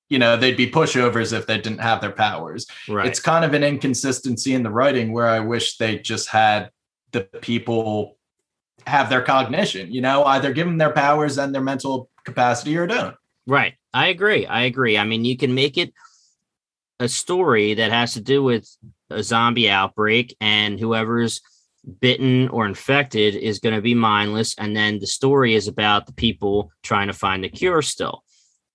you 0.10 0.20
know, 0.20 0.38
they'd 0.38 0.58
be 0.58 0.70
pushovers 0.70 1.34
if 1.34 1.48
they 1.48 1.58
didn't 1.58 1.80
have 1.80 2.00
their 2.02 2.12
powers. 2.12 2.68
right 2.88 3.08
It's 3.08 3.20
kind 3.20 3.44
of 3.44 3.54
an 3.54 3.64
inconsistency 3.64 4.54
in 4.54 4.62
the 4.62 4.70
writing 4.70 5.12
where 5.12 5.28
I 5.28 5.40
wish 5.40 5.78
they 5.78 5.98
just 5.98 6.30
had 6.30 6.70
the 7.14 7.22
people 7.22 8.18
have 8.86 9.10
their 9.10 9.22
cognition, 9.22 9.92
you 9.92 10.02
know, 10.02 10.24
either 10.26 10.52
give 10.54 10.68
them 10.68 10.78
their 10.78 10.92
powers 10.92 11.38
and 11.38 11.56
their 11.56 11.62
mental 11.64 12.10
capacity 12.26 12.78
or 12.78 12.86
don't. 12.86 13.16
Right. 13.48 13.74
I 13.94 14.08
agree. 14.08 14.46
I 14.46 14.64
agree. 14.64 14.98
I 14.98 15.04
mean, 15.06 15.26
you 15.26 15.38
can 15.38 15.56
make 15.56 15.78
it 15.78 15.94
a 17.00 17.08
story 17.08 17.74
that 17.74 17.92
has 17.92 18.14
to 18.14 18.22
do 18.22 18.44
with 18.44 18.70
a 19.14 19.24
zombie 19.24 19.70
outbreak 19.70 20.36
and 20.42 20.80
whoever's 20.80 21.42
bitten 22.00 22.48
or 22.50 22.66
infected 22.66 23.36
is 23.36 23.60
going 23.60 23.76
to 23.76 23.82
be 23.82 23.94
mindless 23.94 24.56
and 24.58 24.76
then 24.76 25.00
the 25.00 25.08
story 25.08 25.54
is 25.54 25.68
about 25.68 26.06
the 26.06 26.14
people 26.14 26.72
trying 26.82 27.08
to 27.08 27.14
find 27.14 27.44
the 27.44 27.50
cure 27.50 27.82
still. 27.82 28.24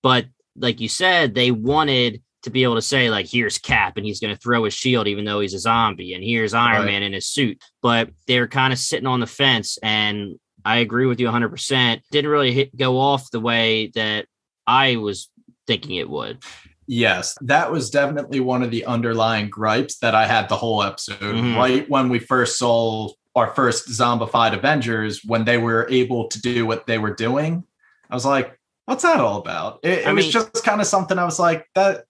But 0.03 0.25
like 0.55 0.79
you 0.79 0.89
said, 0.89 1.33
they 1.33 1.51
wanted 1.51 2.21
to 2.43 2.49
be 2.49 2.63
able 2.63 2.75
to 2.75 2.81
say 2.81 3.09
like 3.09 3.27
here's 3.27 3.57
cap 3.57 3.97
and 3.97 4.05
he's 4.05 4.19
going 4.19 4.33
to 4.33 4.39
throw 4.39 4.63
his 4.63 4.73
shield 4.73 5.07
even 5.07 5.25
though 5.25 5.39
he's 5.39 5.53
a 5.53 5.59
zombie 5.59 6.13
and 6.13 6.23
here's 6.23 6.53
iron 6.53 6.81
right. 6.81 6.85
man 6.85 7.03
in 7.03 7.13
his 7.13 7.27
suit 7.27 7.61
but 7.81 8.09
they're 8.27 8.47
kind 8.47 8.71
of 8.71 8.79
sitting 8.79 9.07
on 9.07 9.19
the 9.19 9.27
fence 9.27 9.77
and 9.83 10.39
i 10.63 10.77
agree 10.77 11.05
with 11.05 11.19
you 11.19 11.27
100% 11.27 12.01
didn't 12.11 12.31
really 12.31 12.53
hit, 12.53 12.75
go 12.75 12.97
off 12.97 13.29
the 13.31 13.39
way 13.39 13.87
that 13.93 14.25
i 14.65 14.95
was 14.95 15.29
thinking 15.67 15.95
it 15.97 16.09
would 16.09 16.41
yes 16.89 17.35
that 17.41 17.71
was 17.71 17.89
definitely 17.89 18.39
one 18.39 18.63
of 18.63 18.71
the 18.71 18.83
underlying 18.85 19.49
gripes 19.49 19.97
that 19.99 20.15
i 20.15 20.25
had 20.25 20.49
the 20.49 20.55
whole 20.55 20.83
episode 20.83 21.19
mm-hmm. 21.19 21.55
right 21.55 21.89
when 21.89 22.09
we 22.09 22.19
first 22.19 22.57
saw 22.57 23.09
our 23.35 23.53
first 23.53 23.87
zombified 23.89 24.53
avengers 24.53 25.21
when 25.23 25.45
they 25.45 25.57
were 25.57 25.87
able 25.89 26.27
to 26.27 26.41
do 26.41 26.65
what 26.65 26.85
they 26.87 26.97
were 26.97 27.13
doing 27.13 27.63
i 28.09 28.15
was 28.15 28.25
like 28.25 28.57
what's 28.85 29.03
that 29.03 29.19
all 29.19 29.37
about 29.37 29.79
it, 29.83 29.99
it 29.99 30.13
was 30.13 30.27
just 30.27 30.63
kind 30.63 30.81
of 30.81 30.87
something 30.87 31.19
i 31.19 31.23
was 31.23 31.39
like 31.39 31.65
that 31.75 32.05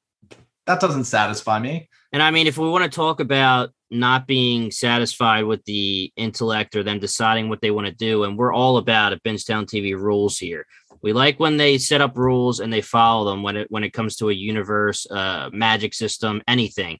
that 0.69 0.79
doesn't 0.79 1.05
satisfy 1.05 1.57
me. 1.57 1.89
And 2.13 2.21
I 2.21 2.29
mean, 2.29 2.45
if 2.45 2.59
we 2.59 2.69
want 2.69 2.83
to 2.83 2.95
talk 2.95 3.19
about 3.19 3.71
not 3.89 4.27
being 4.27 4.69
satisfied 4.69 5.45
with 5.45 5.65
the 5.65 6.13
intellect 6.15 6.75
or 6.75 6.83
them 6.83 6.99
deciding 6.99 7.49
what 7.49 7.61
they 7.61 7.71
want 7.71 7.87
to 7.87 7.93
do, 7.93 8.23
and 8.23 8.37
we're 8.37 8.53
all 8.53 8.77
about 8.77 9.11
at 9.11 9.23
Bingetown 9.23 9.65
TV 9.65 9.99
rules 9.99 10.37
here. 10.37 10.67
We 11.01 11.13
like 11.13 11.39
when 11.39 11.57
they 11.57 11.77
set 11.77 12.01
up 12.01 12.17
rules 12.17 12.59
and 12.59 12.71
they 12.71 12.81
follow 12.81 13.29
them 13.29 13.43
when 13.43 13.55
it 13.57 13.71
when 13.71 13.83
it 13.83 13.93
comes 13.93 14.17
to 14.17 14.29
a 14.29 14.33
universe, 14.33 15.09
uh, 15.09 15.49
magic 15.51 15.93
system, 15.93 16.41
anything. 16.47 16.99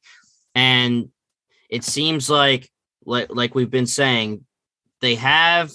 And 0.55 1.09
it 1.69 1.83
seems 1.83 2.29
like, 2.29 2.69
like 3.05 3.27
like 3.29 3.55
we've 3.55 3.69
been 3.69 3.87
saying, 3.87 4.45
they 5.01 5.15
have 5.15 5.71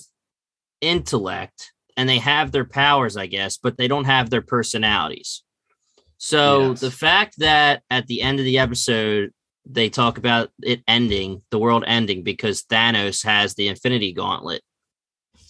intellect 0.81 1.73
and 1.97 2.09
they 2.09 2.19
have 2.19 2.53
their 2.53 2.65
powers, 2.65 3.17
I 3.17 3.27
guess, 3.27 3.57
but 3.57 3.77
they 3.77 3.89
don't 3.89 4.05
have 4.05 4.31
their 4.31 4.43
personalities. 4.43 5.43
So 6.19 6.71
yes. 6.71 6.81
the 6.81 6.91
fact 6.91 7.39
that 7.39 7.83
at 7.91 8.07
the 8.07 8.23
end 8.23 8.39
of 8.39 8.45
the 8.45 8.59
episode 8.59 9.33
they 9.67 9.89
talk 9.89 10.19
about 10.19 10.51
it 10.63 10.83
ending, 10.87 11.43
the 11.51 11.59
world 11.59 11.85
ending 11.87 12.23
because 12.23 12.65
Thanos 12.65 13.25
has 13.25 13.55
the 13.55 13.69
Infinity 13.69 14.13
Gauntlet 14.13 14.63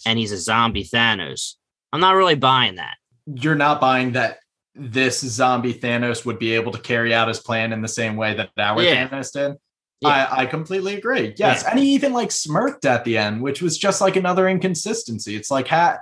and 0.05 0.17
he's 0.17 0.31
a 0.31 0.37
zombie 0.37 0.83
Thanos. 0.83 1.55
I'm 1.95 2.01
not 2.01 2.15
really 2.15 2.35
buying 2.35 2.75
that. 2.75 2.97
You're 3.25 3.55
not 3.55 3.81
buying 3.81 4.11
that 4.11 4.39
this 4.75 5.19
zombie 5.21 5.73
Thanos 5.73 6.25
would 6.25 6.37
be 6.37 6.53
able 6.53 6.71
to 6.73 6.79
carry 6.79 7.13
out 7.13 7.27
his 7.27 7.39
plan 7.39 7.73
in 7.73 7.81
the 7.81 7.87
same 7.87 8.15
way 8.17 8.35
that 8.35 8.49
our 8.57 8.81
yeah. 8.81 9.07
Thanos 9.07 9.31
did. 9.31 9.55
Yeah. 10.01 10.09
I, 10.09 10.41
I 10.41 10.45
completely 10.45 10.95
agree. 10.95 11.33
Yes. 11.37 11.63
Yeah. 11.63 11.71
And 11.71 11.79
he 11.79 11.93
even 11.93 12.13
like 12.13 12.31
smirked 12.31 12.85
at 12.85 13.05
the 13.05 13.17
end, 13.17 13.41
which 13.41 13.61
was 13.61 13.77
just 13.77 14.01
like 14.01 14.15
another 14.15 14.47
inconsistency. 14.47 15.35
It's 15.35 15.49
like, 15.49 15.67
ha, 15.67 15.99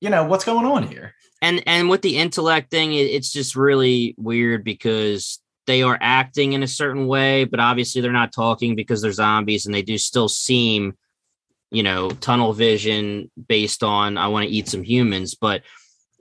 you 0.00 0.08
know, 0.08 0.24
what's 0.24 0.44
going 0.44 0.64
on 0.64 0.86
here? 0.86 1.14
and 1.42 1.62
and 1.66 1.90
with 1.90 2.00
the 2.00 2.16
intellect 2.16 2.70
thing 2.70 2.94
it, 2.94 3.02
it's 3.02 3.30
just 3.30 3.54
really 3.54 4.14
weird 4.16 4.64
because 4.64 5.40
they 5.66 5.82
are 5.82 5.98
acting 6.00 6.54
in 6.54 6.62
a 6.62 6.68
certain 6.68 7.06
way 7.06 7.44
but 7.44 7.60
obviously 7.60 8.00
they're 8.00 8.12
not 8.12 8.32
talking 8.32 8.74
because 8.74 9.02
they're 9.02 9.12
zombies 9.12 9.66
and 9.66 9.74
they 9.74 9.82
do 9.82 9.98
still 9.98 10.28
seem 10.28 10.96
you 11.72 11.82
know 11.82 12.10
tunnel 12.10 12.52
vision 12.52 13.30
based 13.48 13.82
on 13.82 14.18
i 14.18 14.28
want 14.28 14.46
to 14.46 14.52
eat 14.52 14.68
some 14.68 14.82
humans 14.82 15.34
but 15.34 15.62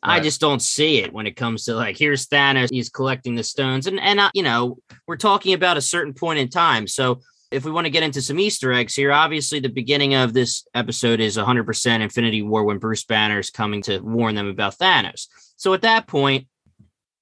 right. 0.06 0.16
i 0.16 0.20
just 0.20 0.42
don't 0.42 0.62
see 0.62 1.00
it 1.00 1.14
when 1.14 1.28
it 1.28 1.36
comes 1.36 1.66
to 1.66 1.76
like 1.76 1.98
here's 1.98 2.28
thanos 2.28 2.70
he's 2.72 2.90
collecting 2.90 3.36
the 3.36 3.44
stones 3.44 3.86
and 3.86 4.00
and 4.00 4.20
uh, 4.20 4.32
you 4.34 4.44
know 4.44 4.78
we're 5.08 5.18
talking 5.18 5.54
about 5.54 5.78
a 5.78 5.82
certain 5.82 6.14
point 6.14 6.40
in 6.40 6.50
time 6.50 6.88
so 6.88 7.22
if 7.52 7.66
we 7.66 7.72
want 7.72 7.84
to 7.84 7.92
get 7.92 8.04
into 8.04 8.22
some 8.22 8.40
Easter 8.40 8.72
eggs 8.72 8.96
here, 8.96 9.12
obviously 9.12 9.60
the 9.60 9.68
beginning 9.68 10.16
of 10.16 10.34
this 10.34 10.66
episode 10.74 11.20
is 11.20 11.36
100% 11.36 12.00
Infinity 12.00 12.42
War 12.42 12.64
when 12.64 12.78
Bruce 12.78 13.04
Banner 13.04 13.40
is 13.40 13.50
coming 13.50 13.82
to 13.84 14.00
warn 14.00 14.36
them 14.36 14.48
about 14.48 14.78
Thanos. 14.78 15.28
So 15.58 15.74
at 15.74 15.82
that 15.82 16.08
point, 16.08 16.48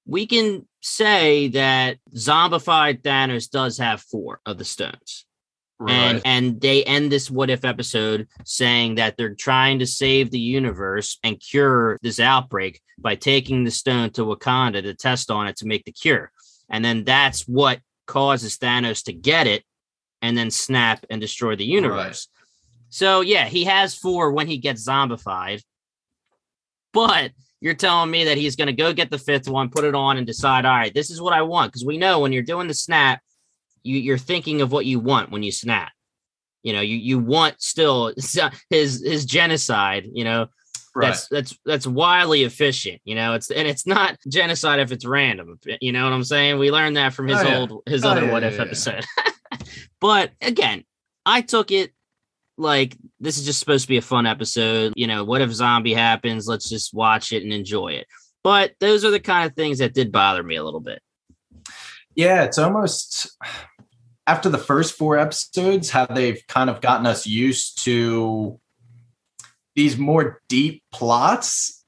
we 0.06 0.26
can 0.26 0.68
say 0.80 1.48
that 1.48 1.98
zombified 2.14 3.02
Thanos 3.02 3.50
does 3.50 3.78
have 3.78 4.00
four 4.02 4.40
of 4.46 4.56
the 4.56 4.64
stones. 4.64 5.26
Right. 5.82 5.92
And 5.92 6.22
and 6.26 6.60
they 6.60 6.84
end 6.84 7.10
this 7.10 7.30
what 7.30 7.48
if 7.48 7.64
episode 7.64 8.28
saying 8.44 8.96
that 8.96 9.16
they're 9.16 9.34
trying 9.34 9.78
to 9.78 9.86
save 9.86 10.30
the 10.30 10.38
universe 10.38 11.18
and 11.24 11.40
cure 11.40 11.98
this 12.02 12.20
outbreak 12.20 12.82
by 12.98 13.14
taking 13.14 13.64
the 13.64 13.70
stone 13.70 14.10
to 14.10 14.26
Wakanda 14.26 14.82
to 14.82 14.94
test 14.94 15.30
on 15.30 15.46
it 15.46 15.56
to 15.56 15.66
make 15.66 15.86
the 15.86 15.92
cure. 15.92 16.32
And 16.68 16.84
then 16.84 17.04
that's 17.04 17.48
what 17.48 17.80
causes 18.06 18.58
Thanos 18.58 19.04
to 19.04 19.14
get 19.14 19.46
it 19.46 19.64
and 20.20 20.36
then 20.36 20.50
snap 20.50 21.06
and 21.08 21.18
destroy 21.18 21.56
the 21.56 21.64
universe. 21.64 22.28
Right. 22.30 22.44
So 22.90 23.22
yeah, 23.22 23.46
he 23.46 23.64
has 23.64 23.94
four 23.94 24.32
when 24.32 24.48
he 24.48 24.58
gets 24.58 24.86
zombified. 24.86 25.62
But 26.92 27.30
you're 27.62 27.72
telling 27.72 28.10
me 28.10 28.24
that 28.24 28.36
he's 28.36 28.56
going 28.56 28.66
to 28.66 28.74
go 28.74 28.92
get 28.92 29.10
the 29.10 29.16
fifth 29.16 29.48
one, 29.48 29.70
put 29.70 29.84
it 29.84 29.94
on, 29.94 30.18
and 30.18 30.26
decide, 30.26 30.66
all 30.66 30.76
right, 30.76 30.92
this 30.92 31.08
is 31.08 31.22
what 31.22 31.32
I 31.32 31.40
want. 31.40 31.72
Because 31.72 31.86
we 31.86 31.96
know 31.96 32.20
when 32.20 32.32
you're 32.32 32.42
doing 32.42 32.68
the 32.68 32.74
snap, 32.74 33.22
you, 33.82 33.98
you're 33.98 34.18
thinking 34.18 34.60
of 34.60 34.72
what 34.72 34.86
you 34.86 35.00
want 35.00 35.30
when 35.30 35.42
you 35.42 35.52
snap. 35.52 35.92
You 36.62 36.74
know, 36.74 36.80
you 36.80 36.96
you 36.96 37.18
want 37.18 37.60
still 37.62 38.12
his 38.70 39.02
his 39.04 39.24
genocide. 39.24 40.06
You 40.12 40.24
know, 40.24 40.48
Right. 40.94 41.08
That's 41.08 41.28
that's 41.28 41.58
that's 41.64 41.86
wildly 41.86 42.42
efficient, 42.42 43.00
you 43.04 43.14
know. 43.14 43.34
It's 43.34 43.50
and 43.50 43.68
it's 43.68 43.86
not 43.86 44.18
genocide 44.28 44.80
if 44.80 44.90
it's 44.90 45.06
random. 45.06 45.60
You 45.80 45.92
know 45.92 46.04
what 46.04 46.12
I'm 46.12 46.24
saying? 46.24 46.58
We 46.58 46.72
learned 46.72 46.96
that 46.96 47.14
from 47.14 47.28
his 47.28 47.38
oh, 47.38 47.42
yeah. 47.42 47.58
old 47.58 47.82
his 47.86 48.04
oh, 48.04 48.08
other 48.08 48.24
yeah, 48.24 48.32
what 48.32 48.42
if 48.42 48.56
yeah, 48.56 48.62
episode. 48.62 49.04
but 50.00 50.32
again, 50.40 50.84
I 51.24 51.42
took 51.42 51.70
it 51.70 51.92
like 52.58 52.96
this 53.20 53.38
is 53.38 53.44
just 53.44 53.60
supposed 53.60 53.84
to 53.84 53.88
be 53.88 53.98
a 53.98 54.02
fun 54.02 54.26
episode. 54.26 54.92
You 54.96 55.06
know, 55.06 55.22
what 55.22 55.42
if 55.42 55.52
zombie 55.52 55.94
happens? 55.94 56.48
Let's 56.48 56.68
just 56.68 56.92
watch 56.92 57.32
it 57.32 57.44
and 57.44 57.52
enjoy 57.52 57.92
it. 57.92 58.06
But 58.42 58.72
those 58.80 59.04
are 59.04 59.10
the 59.12 59.20
kind 59.20 59.48
of 59.48 59.54
things 59.54 59.78
that 59.78 59.94
did 59.94 60.10
bother 60.10 60.42
me 60.42 60.56
a 60.56 60.64
little 60.64 60.80
bit. 60.80 61.00
Yeah, 62.16 62.42
it's 62.42 62.58
almost 62.58 63.36
after 64.26 64.48
the 64.48 64.58
first 64.58 64.96
four 64.96 65.18
episodes, 65.18 65.90
how 65.90 66.06
they've 66.06 66.42
kind 66.46 66.70
of 66.70 66.80
gotten 66.80 67.06
us 67.06 67.26
used 67.26 67.84
to 67.84 68.60
these 69.74 69.96
more 69.96 70.40
deep 70.48 70.82
plots 70.92 71.80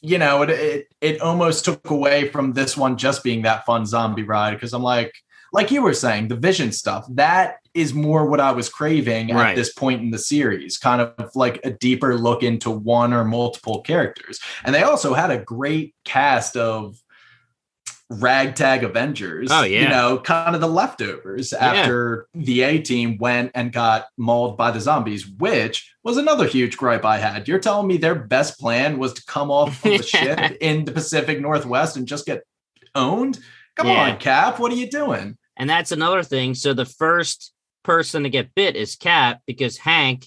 you 0.00 0.18
know 0.18 0.42
it, 0.42 0.50
it 0.50 0.88
it 1.00 1.20
almost 1.20 1.64
took 1.64 1.90
away 1.90 2.28
from 2.28 2.52
this 2.52 2.76
one 2.76 2.96
just 2.96 3.24
being 3.24 3.42
that 3.42 3.66
fun 3.66 3.84
zombie 3.84 4.22
ride 4.22 4.54
because 4.54 4.72
i'm 4.72 4.82
like 4.82 5.12
like 5.52 5.70
you 5.70 5.82
were 5.82 5.94
saying 5.94 6.28
the 6.28 6.36
vision 6.36 6.70
stuff 6.70 7.04
that 7.10 7.56
is 7.74 7.94
more 7.94 8.26
what 8.26 8.40
i 8.40 8.52
was 8.52 8.68
craving 8.68 9.34
right. 9.34 9.50
at 9.50 9.56
this 9.56 9.72
point 9.72 10.00
in 10.00 10.10
the 10.10 10.18
series 10.18 10.78
kind 10.78 11.00
of 11.00 11.30
like 11.34 11.60
a 11.64 11.70
deeper 11.70 12.16
look 12.16 12.42
into 12.42 12.70
one 12.70 13.12
or 13.12 13.24
multiple 13.24 13.80
characters 13.82 14.38
and 14.64 14.74
they 14.74 14.82
also 14.82 15.14
had 15.14 15.30
a 15.30 15.38
great 15.38 15.94
cast 16.04 16.56
of 16.56 16.96
ragtag 18.10 18.84
Avengers. 18.84 19.50
Oh, 19.50 19.62
yeah. 19.62 19.82
You 19.82 19.88
know, 19.88 20.18
kind 20.18 20.54
of 20.54 20.60
the 20.60 20.68
leftovers 20.68 21.52
yeah. 21.52 21.58
after 21.64 22.26
the 22.34 22.62
A 22.62 22.78
team 22.80 23.18
went 23.18 23.52
and 23.54 23.72
got 23.72 24.06
mauled 24.16 24.56
by 24.56 24.70
the 24.70 24.80
zombies, 24.80 25.26
which 25.26 25.94
was 26.02 26.16
another 26.16 26.46
huge 26.46 26.76
gripe 26.76 27.04
I 27.04 27.18
had. 27.18 27.46
You're 27.48 27.58
telling 27.58 27.86
me 27.86 27.96
their 27.96 28.14
best 28.14 28.58
plan 28.58 28.98
was 28.98 29.12
to 29.14 29.24
come 29.26 29.50
off 29.50 29.84
of 29.84 29.98
the 29.98 30.02
ship 30.02 30.56
in 30.60 30.84
the 30.84 30.92
Pacific 30.92 31.40
Northwest 31.40 31.96
and 31.96 32.06
just 32.06 32.26
get 32.26 32.44
owned? 32.94 33.38
Come 33.76 33.88
yeah. 33.88 34.10
on, 34.10 34.18
Cap. 34.18 34.58
What 34.58 34.72
are 34.72 34.76
you 34.76 34.90
doing? 34.90 35.36
And 35.56 35.68
that's 35.68 35.92
another 35.92 36.22
thing. 36.22 36.54
So 36.54 36.72
the 36.72 36.84
first 36.84 37.52
person 37.82 38.22
to 38.22 38.30
get 38.30 38.54
bit 38.54 38.76
is 38.76 38.96
Cap 38.96 39.40
because 39.46 39.76
Hank, 39.76 40.26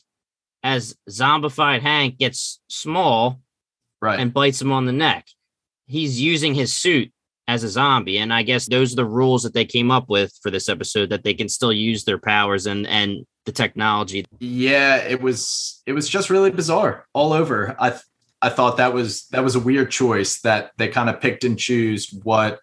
as 0.63 0.95
zombified 1.09 1.81
Hank, 1.81 2.17
gets 2.17 2.59
small 2.69 3.41
right. 4.01 4.19
and 4.19 4.33
bites 4.33 4.61
him 4.61 4.71
on 4.71 4.85
the 4.85 4.91
neck. 4.91 5.27
He's 5.88 6.21
using 6.21 6.53
his 6.53 6.73
suit 6.73 7.11
as 7.51 7.63
a 7.63 7.70
zombie. 7.70 8.17
And 8.17 8.34
I 8.34 8.43
guess 8.43 8.67
those 8.67 8.93
are 8.93 8.96
the 8.96 9.05
rules 9.05 9.43
that 9.43 9.53
they 9.53 9.65
came 9.65 9.91
up 9.91 10.10
with 10.10 10.34
for 10.41 10.50
this 10.50 10.70
episode 10.70 11.10
that 11.10 11.24
they 11.24 11.34
can 11.34 11.50
still 11.50 11.74
use 11.74 12.05
their 12.05 12.17
powers 12.17 12.65
and 12.65 12.88
and 12.88 13.25
the 13.46 13.51
technology. 13.51 14.25
Yeah, 14.39 14.98
it 14.98 15.22
was 15.22 15.81
it 15.86 15.93
was 15.93 16.08
just 16.08 16.29
really 16.29 16.51
bizarre 16.51 17.05
all 17.13 17.34
over. 17.34 17.75
I 17.79 17.89
th- 17.89 18.03
I 18.41 18.50
thought 18.50 18.77
that 18.77 18.93
was 18.93 19.27
that 19.27 19.43
was 19.43 19.55
a 19.55 19.60
weird 19.60 19.91
choice 19.91 20.41
that 20.41 20.72
they 20.77 20.88
kind 20.88 21.10
of 21.10 21.20
picked 21.20 21.43
and 21.43 21.60
choose 21.60 22.12
what 22.24 22.60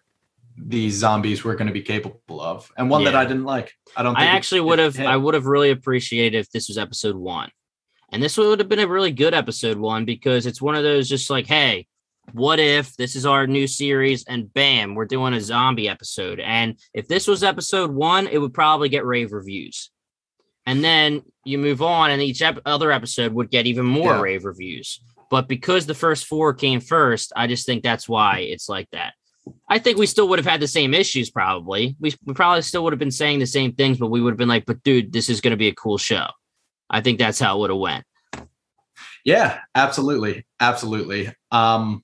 these 0.57 0.95
zombies 0.95 1.43
were 1.43 1.55
going 1.55 1.67
to 1.67 1.73
be 1.73 1.81
capable 1.81 2.41
of, 2.41 2.69
and 2.75 2.89
one 2.89 3.01
yeah. 3.01 3.11
that 3.11 3.17
I 3.17 3.25
didn't 3.25 3.45
like. 3.45 3.73
I 3.95 4.03
don't. 4.03 4.15
Think 4.15 4.27
I 4.27 4.35
actually 4.35 4.61
would 4.61 4.79
have. 4.79 4.99
I 4.99 5.17
would 5.17 5.35
have 5.35 5.45
really 5.45 5.69
appreciated 5.69 6.37
if 6.39 6.49
this 6.49 6.67
was 6.67 6.77
episode 6.77 7.15
one, 7.15 7.51
and 8.11 8.23
this 8.23 8.37
would 8.37 8.59
have 8.59 8.69
been 8.69 8.79
a 8.79 8.87
really 8.87 9.11
good 9.11 9.33
episode 9.33 9.77
one 9.77 10.05
because 10.05 10.45
it's 10.45 10.61
one 10.61 10.75
of 10.75 10.83
those 10.83 11.07
just 11.07 11.29
like, 11.29 11.47
hey, 11.47 11.85
what 12.33 12.59
if 12.59 12.95
this 12.95 13.15
is 13.15 13.25
our 13.25 13.47
new 13.47 13.67
series 13.67 14.23
and 14.25 14.53
bam, 14.53 14.95
we're 14.95 15.05
doing 15.05 15.33
a 15.33 15.41
zombie 15.41 15.89
episode? 15.89 16.39
And 16.39 16.79
if 16.93 17.07
this 17.07 17.27
was 17.27 17.43
episode 17.43 17.91
one, 17.91 18.27
it 18.27 18.37
would 18.37 18.53
probably 18.53 18.89
get 18.89 19.05
rave 19.05 19.31
reviews. 19.31 19.91
And 20.65 20.83
then 20.83 21.23
you 21.45 21.57
move 21.57 21.81
on, 21.81 22.11
and 22.11 22.21
each 22.21 22.41
ep- 22.41 22.61
other 22.65 22.91
episode 22.91 23.33
would 23.33 23.49
get 23.49 23.65
even 23.65 23.85
more 23.85 24.13
yeah. 24.13 24.21
rave 24.21 24.45
reviews. 24.45 25.01
But 25.31 25.47
because 25.47 25.85
the 25.85 25.95
first 25.95 26.25
four 26.25 26.53
came 26.53 26.79
first, 26.79 27.33
I 27.35 27.47
just 27.47 27.65
think 27.65 27.83
that's 27.83 28.09
why 28.09 28.39
it's 28.39 28.69
like 28.69 28.89
that. 28.91 29.13
I 29.67 29.79
think 29.79 29.97
we 29.97 30.05
still 30.05 30.27
would 30.29 30.39
have 30.39 30.45
had 30.45 30.59
the 30.59 30.67
same 30.67 30.93
issues, 30.93 31.31
probably. 31.31 31.95
We, 31.99 32.13
we 32.25 32.33
probably 32.33 32.61
still 32.61 32.83
would 32.83 32.93
have 32.93 32.99
been 32.99 33.11
saying 33.11 33.39
the 33.39 33.47
same 33.47 33.73
things, 33.73 33.97
but 33.97 34.11
we 34.11 34.21
would 34.21 34.31
have 34.31 34.37
been 34.37 34.47
like, 34.47 34.65
but 34.65 34.83
dude, 34.83 35.11
this 35.11 35.29
is 35.29 35.41
going 35.41 35.51
to 35.51 35.57
be 35.57 35.69
a 35.69 35.75
cool 35.75 35.97
show. 35.97 36.27
I 36.89 37.01
think 37.01 37.19
that's 37.19 37.39
how 37.39 37.57
it 37.57 37.59
would 37.61 37.69
have 37.69 37.79
went. 37.79 38.05
Yeah, 39.25 39.59
absolutely. 39.75 40.45
Absolutely. 40.59 41.33
Um, 41.51 42.03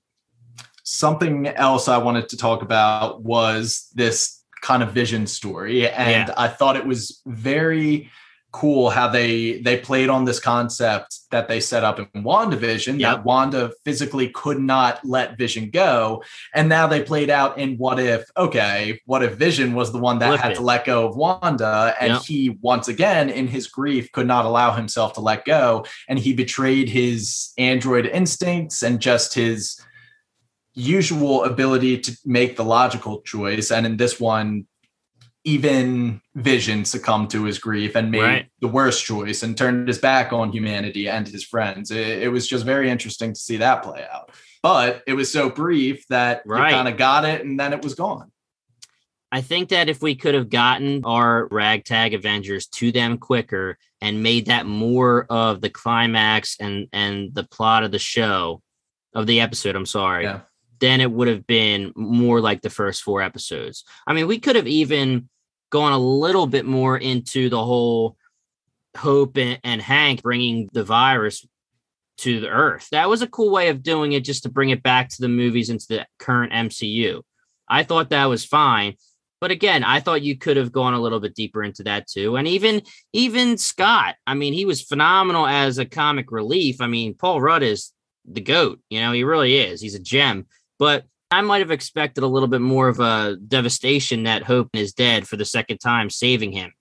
Something 0.88 1.48
else 1.48 1.88
I 1.88 1.98
wanted 1.98 2.28
to 2.28 2.36
talk 2.36 2.62
about 2.62 3.20
was 3.24 3.88
this 3.92 4.40
kind 4.62 4.84
of 4.84 4.92
vision 4.92 5.26
story. 5.26 5.88
And 5.88 6.28
Yeah. 6.28 6.34
I 6.36 6.46
thought 6.46 6.76
it 6.76 6.86
was 6.86 7.20
very 7.26 8.08
cool 8.52 8.88
how 8.90 9.08
they 9.08 9.60
they 9.62 9.76
played 9.76 10.08
on 10.08 10.24
this 10.24 10.38
concept 10.38 11.18
that 11.32 11.48
they 11.48 11.58
set 11.58 11.82
up 11.82 11.98
in 11.98 12.06
WandaVision 12.22 13.00
Yep. 13.00 13.16
that 13.16 13.24
Wanda 13.24 13.72
physically 13.84 14.28
could 14.30 14.60
not 14.60 15.04
let 15.04 15.36
Vision 15.36 15.70
go. 15.70 16.22
And 16.54 16.68
now 16.68 16.86
they 16.86 17.02
played 17.02 17.30
out 17.30 17.58
in 17.58 17.76
what 17.78 17.98
if, 17.98 18.24
okay, 18.36 19.00
what 19.06 19.24
if 19.24 19.32
Vision 19.34 19.74
was 19.74 19.90
the 19.92 19.98
one 19.98 20.20
that 20.20 20.28
Flip 20.28 20.40
had 20.40 20.52
it. 20.52 20.54
to 20.54 20.62
let 20.62 20.84
go 20.84 21.06
of 21.08 21.16
Wanda 21.16 21.94
and 22.00 22.12
Yep. 22.14 22.22
he 22.22 22.56
once 22.62 22.86
again 22.86 23.28
in 23.28 23.48
his 23.48 23.66
grief 23.66 24.12
could 24.12 24.28
not 24.28 24.44
allow 24.46 24.70
himself 24.70 25.14
to 25.14 25.20
let 25.20 25.44
go 25.44 25.84
and 26.08 26.16
he 26.20 26.32
betrayed 26.32 26.88
his 26.88 27.52
android 27.58 28.06
instincts 28.06 28.84
and 28.84 29.00
just 29.00 29.34
his 29.34 29.80
usual 30.76 31.44
ability 31.44 31.98
to 31.98 32.16
make 32.24 32.56
the 32.56 32.64
logical 32.64 33.22
choice 33.22 33.70
and 33.72 33.84
in 33.86 33.96
this 33.96 34.20
one 34.20 34.66
even 35.44 36.20
vision 36.34 36.84
succumbed 36.84 37.30
to 37.30 37.44
his 37.44 37.58
grief 37.58 37.94
and 37.96 38.10
made 38.10 38.20
Right. 38.22 38.46
the 38.60 38.68
worst 38.68 39.04
choice 39.04 39.42
and 39.42 39.56
turned 39.56 39.86
his 39.88 39.98
back 39.98 40.32
on 40.32 40.52
humanity 40.52 41.08
and 41.08 41.26
his 41.26 41.42
friends 41.44 41.90
it, 41.90 42.22
it 42.24 42.28
was 42.28 42.46
just 42.46 42.64
very 42.64 42.90
interesting 42.90 43.32
to 43.32 43.40
see 43.40 43.56
that 43.58 43.82
play 43.82 44.04
out 44.12 44.30
but 44.62 45.02
it 45.06 45.14
was 45.14 45.32
so 45.32 45.48
brief 45.48 46.06
that 46.08 46.42
Right. 46.44 46.70
you 46.70 46.76
kind 46.76 46.88
of 46.88 46.96
got 46.98 47.24
it 47.24 47.44
and 47.44 47.58
then 47.58 47.72
it 47.72 47.82
was 47.82 47.94
gone 47.94 48.30
I 49.32 49.40
think 49.40 49.70
that 49.70 49.88
if 49.88 50.00
we 50.02 50.14
could 50.14 50.34
have 50.34 50.48
gotten 50.50 51.04
our 51.04 51.48
ragtag 51.50 52.14
Avengers 52.14 52.66
to 52.68 52.92
them 52.92 53.18
quicker 53.18 53.76
and 54.00 54.22
made 54.22 54.46
that 54.46 54.66
more 54.66 55.26
of 55.28 55.60
the 55.60 55.68
climax 55.68 56.56
and 56.60 56.86
and 56.92 57.34
the 57.34 57.42
plot 57.42 57.82
of 57.82 57.90
the 57.90 57.98
show 57.98 58.62
of 59.14 59.26
the 59.26 59.40
episode, 59.40 59.74
I'm 59.74 59.84
sorry, 59.86 60.24
Yeah. 60.24 60.40
Then 60.80 61.00
it 61.00 61.10
would 61.10 61.28
have 61.28 61.46
been 61.46 61.92
more 61.96 62.40
like 62.40 62.62
the 62.62 62.70
first 62.70 63.02
four 63.02 63.22
episodes. 63.22 63.84
I 64.06 64.12
mean, 64.12 64.26
we 64.26 64.38
could 64.38 64.56
have 64.56 64.66
even 64.66 65.28
gone 65.70 65.92
a 65.92 65.98
little 65.98 66.46
bit 66.46 66.64
more 66.64 66.96
into 66.96 67.48
the 67.48 67.64
whole 67.64 68.16
Hope 68.96 69.36
and, 69.36 69.60
and 69.62 69.82
Hank 69.82 70.22
bringing 70.22 70.68
the 70.72 70.84
virus 70.84 71.46
to 72.18 72.40
the 72.40 72.48
Earth. 72.48 72.88
That 72.92 73.08
was 73.08 73.22
a 73.22 73.26
cool 73.26 73.50
way 73.50 73.68
of 73.68 73.82
doing 73.82 74.12
it, 74.12 74.24
just 74.24 74.44
to 74.44 74.48
bring 74.48 74.70
it 74.70 74.82
back 74.82 75.10
to 75.10 75.20
the 75.20 75.28
movies 75.28 75.68
into 75.68 75.86
the 75.88 76.06
current 76.18 76.52
MCU. 76.52 77.22
I 77.68 77.82
thought 77.82 78.10
that 78.10 78.26
was 78.26 78.44
fine. 78.44 78.94
But 79.38 79.50
again, 79.50 79.84
I 79.84 80.00
thought 80.00 80.22
you 80.22 80.38
could 80.38 80.56
have 80.56 80.72
gone 80.72 80.94
a 80.94 81.00
little 81.00 81.20
bit 81.20 81.34
deeper 81.34 81.62
into 81.62 81.82
that 81.82 82.08
too. 82.08 82.36
And 82.36 82.48
even 82.48 82.82
even 83.12 83.58
Scott, 83.58 84.14
I 84.26 84.34
mean, 84.34 84.54
he 84.54 84.64
was 84.64 84.80
phenomenal 84.80 85.46
as 85.46 85.76
a 85.76 85.84
comic 85.84 86.32
relief. 86.32 86.80
I 86.80 86.86
mean, 86.86 87.14
Paul 87.14 87.42
Rudd 87.42 87.62
is 87.62 87.92
the 88.24 88.40
goat, 88.40 88.80
you 88.90 89.00
know, 89.00 89.12
he 89.12 89.24
really 89.24 89.56
is. 89.56 89.80
He's 89.80 89.94
a 89.94 90.00
gem. 90.00 90.46
But 90.78 91.04
I 91.30 91.40
might 91.40 91.58
have 91.60 91.70
expected 91.70 92.22
a 92.22 92.28
little 92.28 92.48
bit 92.48 92.60
more 92.60 92.88
of 92.88 93.00
a 93.00 93.36
devastation 93.36 94.24
that 94.24 94.44
Hope 94.44 94.70
is 94.74 94.92
dead 94.92 95.26
for 95.26 95.36
the 95.36 95.44
second 95.44 95.78
time, 95.78 96.10
saving 96.10 96.52
him. 96.52 96.72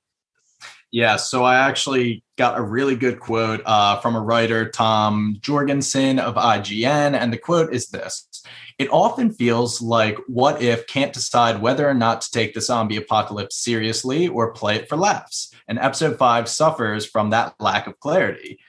Yeah, 0.91 1.17
so 1.17 1.43
I 1.43 1.55
actually 1.55 2.23
got 2.37 2.57
a 2.57 2.61
really 2.61 2.95
good 2.95 3.19
quote 3.19 3.61
uh, 3.65 3.99
from 3.99 4.15
a 4.15 4.21
writer, 4.21 4.69
Tom 4.69 5.35
Jorgensen 5.41 6.19
of 6.19 6.35
IGN, 6.35 7.19
and 7.19 7.33
the 7.33 7.37
quote 7.37 7.73
is 7.73 7.87
this 7.87 8.29
It 8.77 8.89
often 8.91 9.33
feels 9.33 9.81
like 9.81 10.17
What 10.27 10.61
If 10.61 10.87
can't 10.87 11.11
decide 11.11 11.61
whether 11.61 11.85
or 11.85 11.93
not 11.93 12.21
to 12.21 12.31
take 12.31 12.53
the 12.53 12.61
zombie 12.61 12.95
apocalypse 12.97 13.57
seriously 13.57 14.27
or 14.29 14.53
play 14.53 14.75
it 14.75 14.87
for 14.87 14.95
laughs. 14.95 15.53
And 15.67 15.79
episode 15.79 16.17
five 16.17 16.47
suffers 16.47 17.05
from 17.05 17.31
that 17.31 17.55
lack 17.59 17.87
of 17.87 17.99
clarity. 17.99 18.59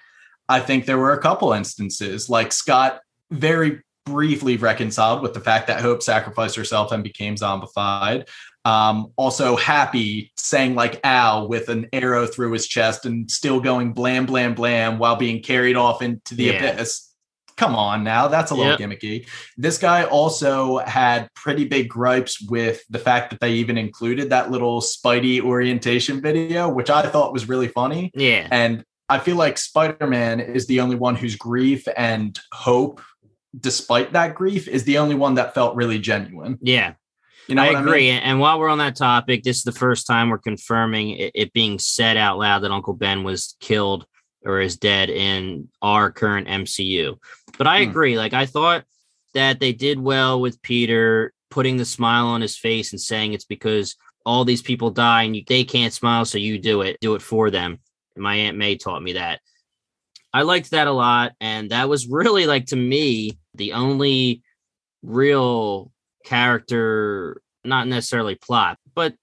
I 0.48 0.58
think 0.60 0.84
there 0.84 0.98
were 0.98 1.12
a 1.12 1.22
couple 1.22 1.52
instances, 1.52 2.28
like 2.28 2.50
Scott 2.50 3.00
very 3.30 3.82
briefly 4.06 4.56
reconciled 4.56 5.20
with 5.20 5.34
the 5.34 5.40
fact 5.40 5.66
that 5.66 5.80
Hope 5.80 6.02
sacrificed 6.02 6.56
herself 6.56 6.92
and 6.92 7.02
became 7.02 7.34
zombified 7.34 8.26
um, 8.66 9.12
also 9.14 9.54
happy 9.54 10.32
saying 10.36 10.74
like 10.74 10.98
Al 11.04 11.46
with 11.46 11.68
an 11.68 11.86
arrow 11.92 12.26
through 12.26 12.50
his 12.50 12.66
chest 12.66 13.06
and 13.06 13.30
still 13.30 13.60
going 13.60 13.92
blam 13.92 14.26
blam 14.26 14.54
blam 14.54 14.98
while 14.98 15.14
being 15.14 15.40
carried 15.40 15.76
off 15.76 16.02
into 16.02 16.34
the 16.34 16.44
Yeah. 16.46 16.64
abyss. 16.72 17.12
Come 17.56 17.76
on 17.76 18.02
now, 18.04 18.26
that's 18.28 18.50
a 18.50 18.54
little 18.54 18.76
gimmicky. 18.76 19.26
This 19.56 19.78
guy 19.78 20.02
also 20.04 20.78
had 20.78 21.28
pretty 21.34 21.64
big 21.64 21.88
gripes 21.88 22.42
with 22.42 22.82
the 22.90 22.98
fact 22.98 23.30
that 23.30 23.40
they 23.40 23.52
even 23.52 23.78
included 23.78 24.28
that 24.30 24.50
little 24.50 24.80
Spidey 24.82 25.40
orientation 25.40 26.20
video, 26.20 26.68
which 26.68 26.90
I 26.90 27.02
thought 27.02 27.32
was 27.32 27.48
really 27.48 27.68
funny. 27.68 28.10
Yeah. 28.14 28.48
And 28.50 28.84
I 29.08 29.20
feel 29.20 29.36
like 29.36 29.56
Spider 29.56 30.06
Man 30.08 30.40
is 30.40 30.66
the 30.66 30.80
only 30.80 30.96
one 30.96 31.14
whose 31.14 31.36
grief 31.36 31.86
and 31.96 32.36
hope, 32.52 33.00
despite 33.58 34.12
that 34.12 34.34
grief, 34.34 34.68
is 34.68 34.84
the 34.84 34.98
only 34.98 35.14
one 35.14 35.34
that 35.34 35.54
felt 35.54 35.76
really 35.76 35.98
genuine. 35.98 36.58
Yeah. 36.60 36.94
You 37.48 37.54
know, 37.54 37.62
I 37.62 37.78
agree. 37.80 38.10
mean? 38.10 38.18
And 38.20 38.40
while 38.40 38.58
we're 38.58 38.68
on 38.68 38.78
that 38.78 38.96
topic, 38.96 39.42
this 39.44 39.58
is 39.58 39.62
the 39.62 39.72
first 39.72 40.06
time 40.06 40.30
we're 40.30 40.38
confirming 40.38 41.10
it, 41.10 41.30
it 41.34 41.52
being 41.52 41.78
said 41.78 42.16
out 42.16 42.38
loud 42.38 42.60
that 42.60 42.72
Uncle 42.72 42.94
Ben 42.94 43.22
was 43.22 43.56
killed 43.60 44.04
or 44.44 44.60
is 44.60 44.76
dead 44.76 45.10
in 45.10 45.68
our 45.80 46.10
current 46.10 46.48
MCU. 46.48 47.16
But 47.56 47.66
I 47.68 47.84
Hmm. 47.84 47.90
agree. 47.90 48.18
Like 48.18 48.32
I 48.34 48.46
thought 48.46 48.84
that 49.34 49.60
they 49.60 49.72
did 49.72 50.00
well 50.00 50.40
with 50.40 50.60
Peter 50.62 51.32
putting 51.50 51.76
the 51.76 51.84
smile 51.84 52.26
on 52.26 52.40
his 52.40 52.56
face 52.58 52.92
and 52.92 53.00
saying 53.00 53.32
it's 53.32 53.44
because 53.44 53.94
all 54.24 54.44
these 54.44 54.62
people 54.62 54.90
die 54.90 55.22
and 55.22 55.36
you, 55.36 55.42
they 55.46 55.62
can't 55.62 55.92
smile, 55.92 56.24
so 56.24 56.38
you 56.38 56.58
do 56.58 56.80
it. 56.82 56.96
Do 57.00 57.14
it 57.14 57.22
for 57.22 57.50
them. 57.50 57.78
And 58.16 58.22
my 58.24 58.34
Aunt 58.34 58.56
May 58.56 58.76
taught 58.76 59.02
me 59.02 59.12
that. 59.12 59.40
I 60.34 60.42
liked 60.42 60.72
that 60.72 60.88
a 60.88 60.92
lot, 60.92 61.32
and 61.40 61.70
that 61.70 61.88
was 61.88 62.08
really 62.08 62.46
like 62.46 62.66
to 62.66 62.76
me 62.76 63.38
the 63.56 63.72
only 63.72 64.42
real 65.02 65.92
character, 66.24 67.40
not 67.64 67.86
necessarily 67.88 68.34
plot, 68.34 68.78
but 68.94 69.14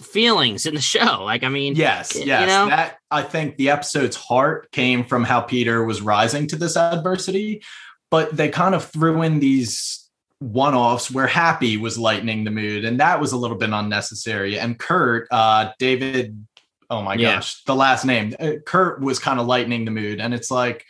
feelings 0.00 0.66
in 0.66 0.74
the 0.74 0.80
show. 0.94 1.24
Like, 1.24 1.42
I 1.42 1.48
mean, 1.48 1.74
Yes, 1.74 2.14
yes. 2.16 2.40
you 2.42 2.46
know? 2.46 2.66
That 2.68 2.98
I 3.10 3.22
think 3.22 3.56
the 3.56 3.70
episode's 3.70 4.16
heart 4.16 4.70
came 4.72 5.04
from 5.04 5.24
how 5.24 5.40
Peter 5.40 5.84
was 5.84 6.00
rising 6.02 6.46
to 6.48 6.56
this 6.56 6.76
adversity, 6.76 7.62
but 8.10 8.36
they 8.36 8.48
kind 8.48 8.74
of 8.74 8.84
threw 8.84 9.22
in 9.22 9.40
these 9.40 10.08
one-offs 10.38 11.10
where 11.10 11.26
Happy 11.26 11.76
was 11.76 11.98
lightening 11.98 12.44
the 12.44 12.50
mood, 12.50 12.84
and 12.84 12.98
that 13.00 13.20
was 13.20 13.32
a 13.32 13.36
little 13.36 13.58
bit 13.58 13.70
unnecessary. 13.70 14.58
And 14.58 14.78
Kurt, 14.78 15.28
uh, 15.30 15.72
David, 15.78 16.46
oh 16.88 17.02
my 17.02 17.14
Yeah. 17.14 17.34
gosh, 17.36 17.62
the 17.64 17.74
last 17.74 18.04
name, 18.06 18.34
uh, 18.40 18.52
Kurt 18.64 19.00
was 19.02 19.18
kind 19.18 19.38
of 19.38 19.46
lightening 19.46 19.84
the 19.84 19.90
mood, 19.90 20.20
and 20.20 20.32
it's 20.34 20.50
like. 20.50 20.84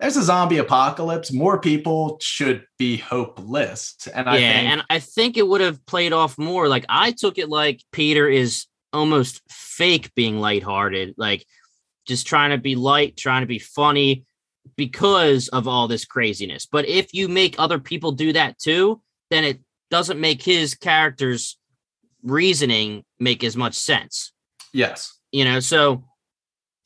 There's 0.00 0.16
a 0.16 0.22
zombie 0.22 0.58
apocalypse. 0.58 1.32
More 1.32 1.60
people 1.60 2.18
should 2.20 2.64
be 2.78 2.96
hopeless. 2.96 3.96
And 4.12 4.28
I 4.28 4.38
yeah, 4.38 4.52
think 4.52 4.68
and 4.70 4.84
I 4.90 4.98
think 4.98 5.36
it 5.36 5.46
would 5.46 5.60
have 5.60 5.84
played 5.86 6.12
off 6.12 6.36
more. 6.36 6.68
Like 6.68 6.84
I 6.88 7.12
took 7.12 7.38
it 7.38 7.48
like 7.48 7.82
Peter 7.92 8.28
is 8.28 8.66
almost 8.92 9.40
fake 9.48 10.12
being 10.14 10.40
lighthearted, 10.40 11.14
like 11.16 11.46
just 12.06 12.26
trying 12.26 12.50
to 12.50 12.58
be 12.58 12.74
light, 12.74 13.16
trying 13.16 13.42
to 13.42 13.46
be 13.46 13.58
funny 13.58 14.24
because 14.76 15.48
of 15.48 15.68
all 15.68 15.88
this 15.88 16.04
craziness. 16.04 16.66
But 16.66 16.88
if 16.88 17.14
you 17.14 17.28
make 17.28 17.54
other 17.58 17.78
people 17.78 18.12
do 18.12 18.32
that 18.32 18.58
too, 18.58 19.00
then 19.30 19.44
it 19.44 19.60
doesn't 19.90 20.20
make 20.20 20.42
his 20.42 20.74
character's 20.74 21.56
reasoning 22.22 23.04
make 23.18 23.44
as 23.44 23.56
much 23.56 23.74
sense. 23.74 24.32
yes. 24.72 25.18
You 25.30 25.44
know, 25.44 25.58
so 25.60 26.04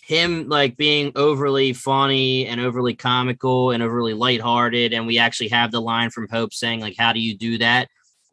him 0.09 0.49
like 0.49 0.75
being 0.79 1.13
overly 1.17 1.75
funny 1.75 2.47
and 2.47 2.63
overly 2.63 2.95
comical 2.95 3.73
and 3.73 3.83
overly 3.83 4.15
lighthearted, 4.15 4.95
and 4.95 5.07
we 5.07 5.19
actually 5.19 5.49
have 5.49 5.71
the 5.71 5.83
line 5.83 6.09
from 6.09 6.29
Hope 6.31 6.55
saying, 6.55 6.81
like, 6.81 6.97
how 6.99 7.13
do 7.13 7.21
you 7.21 7.37
do 7.37 7.59
that? 7.59 7.91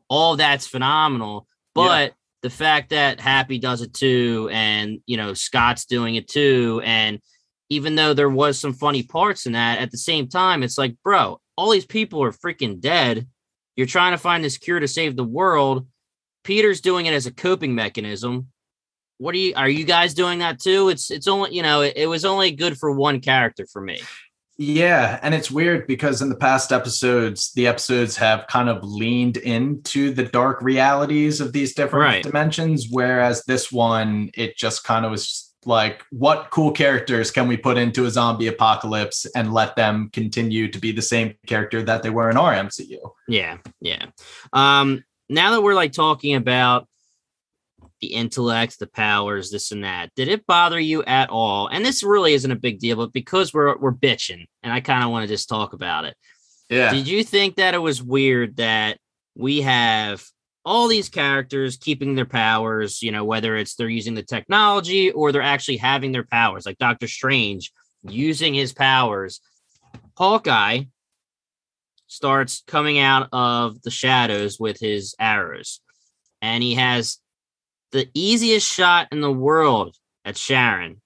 All 0.08 0.38
that's 0.38 0.66
phenomenal. 0.66 1.48
But 1.74 2.14
the 2.42 2.50
fact 2.50 2.92
that 2.92 3.20
Happy 3.20 3.60
does 3.60 3.82
it 3.82 3.94
too, 3.94 4.50
and 4.54 5.02
you 5.06 5.18
know, 5.18 5.34
Scott's 5.34 5.84
doing 5.84 6.16
it 6.16 6.30
too, 6.30 6.82
and 6.86 7.20
even 7.70 7.96
though 7.96 8.14
there 8.14 8.30
was 8.30 8.58
some 8.58 8.74
funny 8.74 9.04
parts 9.04 9.46
in 9.46 9.52
that, 9.52 9.80
at 9.80 9.92
the 9.92 9.98
same 9.98 10.30
time, 10.30 10.64
it's 10.64 10.78
like, 10.78 10.96
bro, 11.04 11.42
all 11.58 11.72
these 11.72 11.86
people 11.86 12.24
are 12.24 12.32
freaking 12.32 12.80
dead. 12.80 13.28
You're 13.76 13.86
trying 13.86 14.14
to 14.14 14.18
find 14.18 14.42
this 14.42 14.58
cure 14.58 14.80
to 14.80 14.88
save 14.88 15.18
the 15.18 15.26
world. 15.26 15.88
Peter's 16.46 16.80
doing 16.80 17.06
it 17.06 17.14
as 17.14 17.26
a 17.26 17.34
coping 17.34 17.76
mechanism 17.76 18.48
what 19.18 19.34
are 19.36 19.38
you 19.38 19.54
are 19.56 19.70
you 19.70 19.86
guys 19.86 20.14
doing 20.14 20.40
that 20.40 20.60
too 20.60 20.90
it's 20.90 21.10
it's 21.12 21.28
only 21.28 21.54
you 21.56 21.62
know 21.62 21.82
it, 21.82 21.94
it 21.96 22.08
was 22.08 22.26
only 22.26 22.52
good 22.52 22.78
for 22.78 22.92
one 22.92 23.20
character 23.20 23.66
for 23.72 23.82
me 23.82 24.00
Yeah, 24.58 25.20
and 25.22 25.34
it's 25.36 25.52
weird 25.52 25.86
because 25.86 26.22
in 26.22 26.30
the 26.30 26.36
past 26.38 26.72
episodes, 26.72 27.52
the 27.56 27.68
episodes 27.68 28.16
have 28.16 28.48
kind 28.48 28.70
of 28.70 28.82
leaned 28.84 29.36
into 29.36 30.14
the 30.14 30.24
dark 30.24 30.62
realities 30.62 31.42
of 31.42 31.52
these 31.52 31.74
different 31.76 32.04
Right. 32.06 32.24
dimensions, 32.24 32.88
whereas 32.90 33.44
this 33.44 33.70
one, 33.70 34.30
it 34.34 34.56
just 34.56 34.86
kind 34.86 35.04
of 35.04 35.12
was 35.12 35.54
like, 35.66 36.04
what 36.12 36.52
cool 36.52 36.72
characters 36.72 37.32
can 37.32 37.50
we 37.50 37.58
put 37.58 37.78
into 37.78 38.06
a 38.06 38.10
zombie 38.10 38.48
apocalypse 38.48 39.26
and 39.36 39.54
let 39.54 39.76
them 39.76 40.10
continue 40.14 40.72
to 40.72 40.80
be 40.80 40.94
the 40.94 41.02
same 41.02 41.34
character 41.48 41.84
that 41.84 42.02
they 42.02 42.10
were 42.10 42.30
in 42.30 42.38
our 42.38 42.54
MCU? 42.54 43.00
yeah 43.28 43.58
yeah 43.82 44.06
um 44.54 45.04
now 45.28 45.52
that 45.52 45.64
we're 45.64 45.74
like 45.76 45.92
talking 45.92 46.36
about 46.36 46.88
the 48.02 48.14
intellect 48.14 48.78
the 48.80 48.88
powers 48.88 49.52
this 49.52 49.72
and 49.72 49.84
that 49.84 50.10
did 50.16 50.28
it 50.28 50.46
bother 50.46 50.80
you 50.80 51.04
at 51.04 51.30
all 51.30 51.68
and 51.68 51.86
this 51.86 52.04
really 52.04 52.34
isn't 52.34 52.52
a 52.52 52.56
big 52.56 52.80
deal 52.80 52.98
but 52.98 53.14
because 53.14 53.54
we're 53.54 53.78
we're 53.78 53.94
bitching 53.94 54.46
and 54.64 54.74
i 54.74 54.80
kind 54.80 55.04
of 55.04 55.10
want 55.10 55.24
to 55.24 55.34
just 55.34 55.50
talk 55.50 55.74
about 55.74 56.06
it 56.06 56.16
Yeah. 56.70 56.92
Did 56.92 57.08
you 57.08 57.24
think 57.24 57.56
that 57.56 57.74
it 57.74 57.80
was 57.80 58.02
weird 58.02 58.58
that 58.58 58.98
we 59.36 59.62
have 59.62 60.26
all 60.66 60.88
these 60.88 61.10
characters 61.10 61.78
keeping 61.78 62.16
their 62.16 62.26
powers, 62.26 63.04
you 63.04 63.12
know, 63.12 63.24
whether 63.24 63.56
it's 63.56 63.76
they're 63.76 63.88
using 63.88 64.16
the 64.16 64.24
technology 64.24 65.12
or 65.12 65.32
they're 65.32 65.42
actually 65.42 65.78
having 65.78 66.12
their 66.12 66.26
powers, 66.26 66.66
like 66.66 66.80
Doctor 66.80 67.08
Strange 67.08 67.72
using 68.04 68.54
his 68.56 68.74
powers. 68.74 69.42
Hawkeye 70.18 70.86
starts 72.08 72.64
coming 72.66 72.98
out 72.98 73.30
of 73.32 73.82
the 73.84 73.92
shadows 73.92 74.60
with 74.60 74.80
his 74.80 75.16
arrows, 75.20 75.82
and 76.42 76.64
he 76.64 76.76
has 76.76 77.20
the 77.96 78.10
easiest 78.14 78.72
shot 78.72 79.08
in 79.14 79.22
the 79.22 79.32
world 79.32 79.96
at 80.26 80.36
Sharon. 80.38 81.02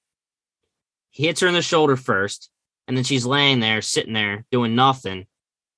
He 1.11 1.27
hits 1.27 1.41
her 1.41 1.47
in 1.47 1.53
the 1.53 1.61
shoulder 1.61 1.95
first, 1.95 2.49
and 2.87 2.97
then 2.97 3.03
she's 3.03 3.25
laying 3.27 3.59
there, 3.59 3.81
sitting 3.83 4.13
there, 4.13 4.43
doing 4.51 4.73
nothing, 4.75 5.27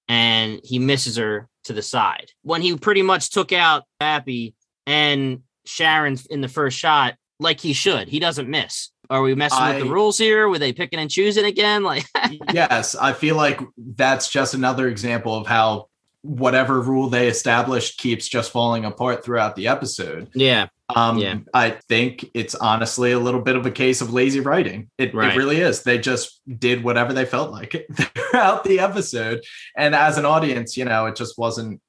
and 0.08 0.62
he 0.64 0.80
misses 0.80 1.18
her 1.18 1.50
to 1.66 1.74
the 1.74 1.82
side. 1.82 2.32
When 2.44 2.62
he 2.62 2.78
pretty 2.78 3.02
much 3.02 3.30
took 3.30 3.52
out 3.52 3.84
Happy 4.00 4.56
and 4.88 5.42
Sharon 5.66 6.18
in 6.30 6.40
the 6.40 6.48
first 6.48 6.78
shot, 6.78 7.16
like 7.40 7.60
he 7.60 7.74
should, 7.74 8.08
he 8.08 8.20
doesn't 8.20 8.50
miss. 8.50 8.90
Are 9.10 9.22
we 9.22 9.36
messing 9.36 9.60
I- 9.60 9.76
with 9.76 9.84
the 9.84 9.90
rules 9.92 10.18
here? 10.18 10.48
Were 10.48 10.60
they 10.60 10.72
picking 10.72 11.00
and 11.00 11.12
choosing 11.12 11.44
again? 11.46 11.84
Like, 11.92 12.06
yes, 12.54 12.96
I 12.96 13.12
feel 13.12 13.36
like 13.36 13.60
that's 13.78 14.30
just 14.30 14.54
another 14.54 14.88
example 14.88 15.36
of 15.36 15.46
how 15.48 15.88
whatever 16.22 16.80
rule 16.80 17.10
they 17.10 17.28
established 17.28 17.98
keeps 17.98 18.28
just 18.30 18.52
falling 18.52 18.86
apart 18.86 19.26
throughout 19.26 19.56
the 19.56 19.68
episode. 19.68 20.30
yeah, 20.36 20.68
Um, 20.96 21.18
Yeah. 21.18 21.38
I 21.54 21.72
think 21.90 22.30
it's 22.34 22.56
honestly 22.56 23.12
a 23.12 23.20
little 23.20 23.42
bit 23.42 23.56
of 23.56 23.66
a 23.66 23.72
case 23.72 24.02
of 24.02 24.14
lazy 24.14 24.40
writing. 24.40 24.90
It, 24.98 25.14
Right. 25.14 25.34
it 25.34 25.38
really 25.38 25.58
is. 25.62 25.84
They 25.84 25.98
just 25.98 26.42
did 26.60 26.84
whatever 26.84 27.14
they 27.14 27.26
felt 27.26 27.52
like 27.52 27.86
throughout 27.96 28.64
the 28.64 28.80
episode, 28.80 29.44
and 29.76 29.94
as 29.96 30.18
an 30.18 30.26
audience, 30.26 30.78
you 30.78 30.86
know, 30.86 31.06
it 31.08 31.16
just 31.16 31.38
wasn't. 31.38 31.82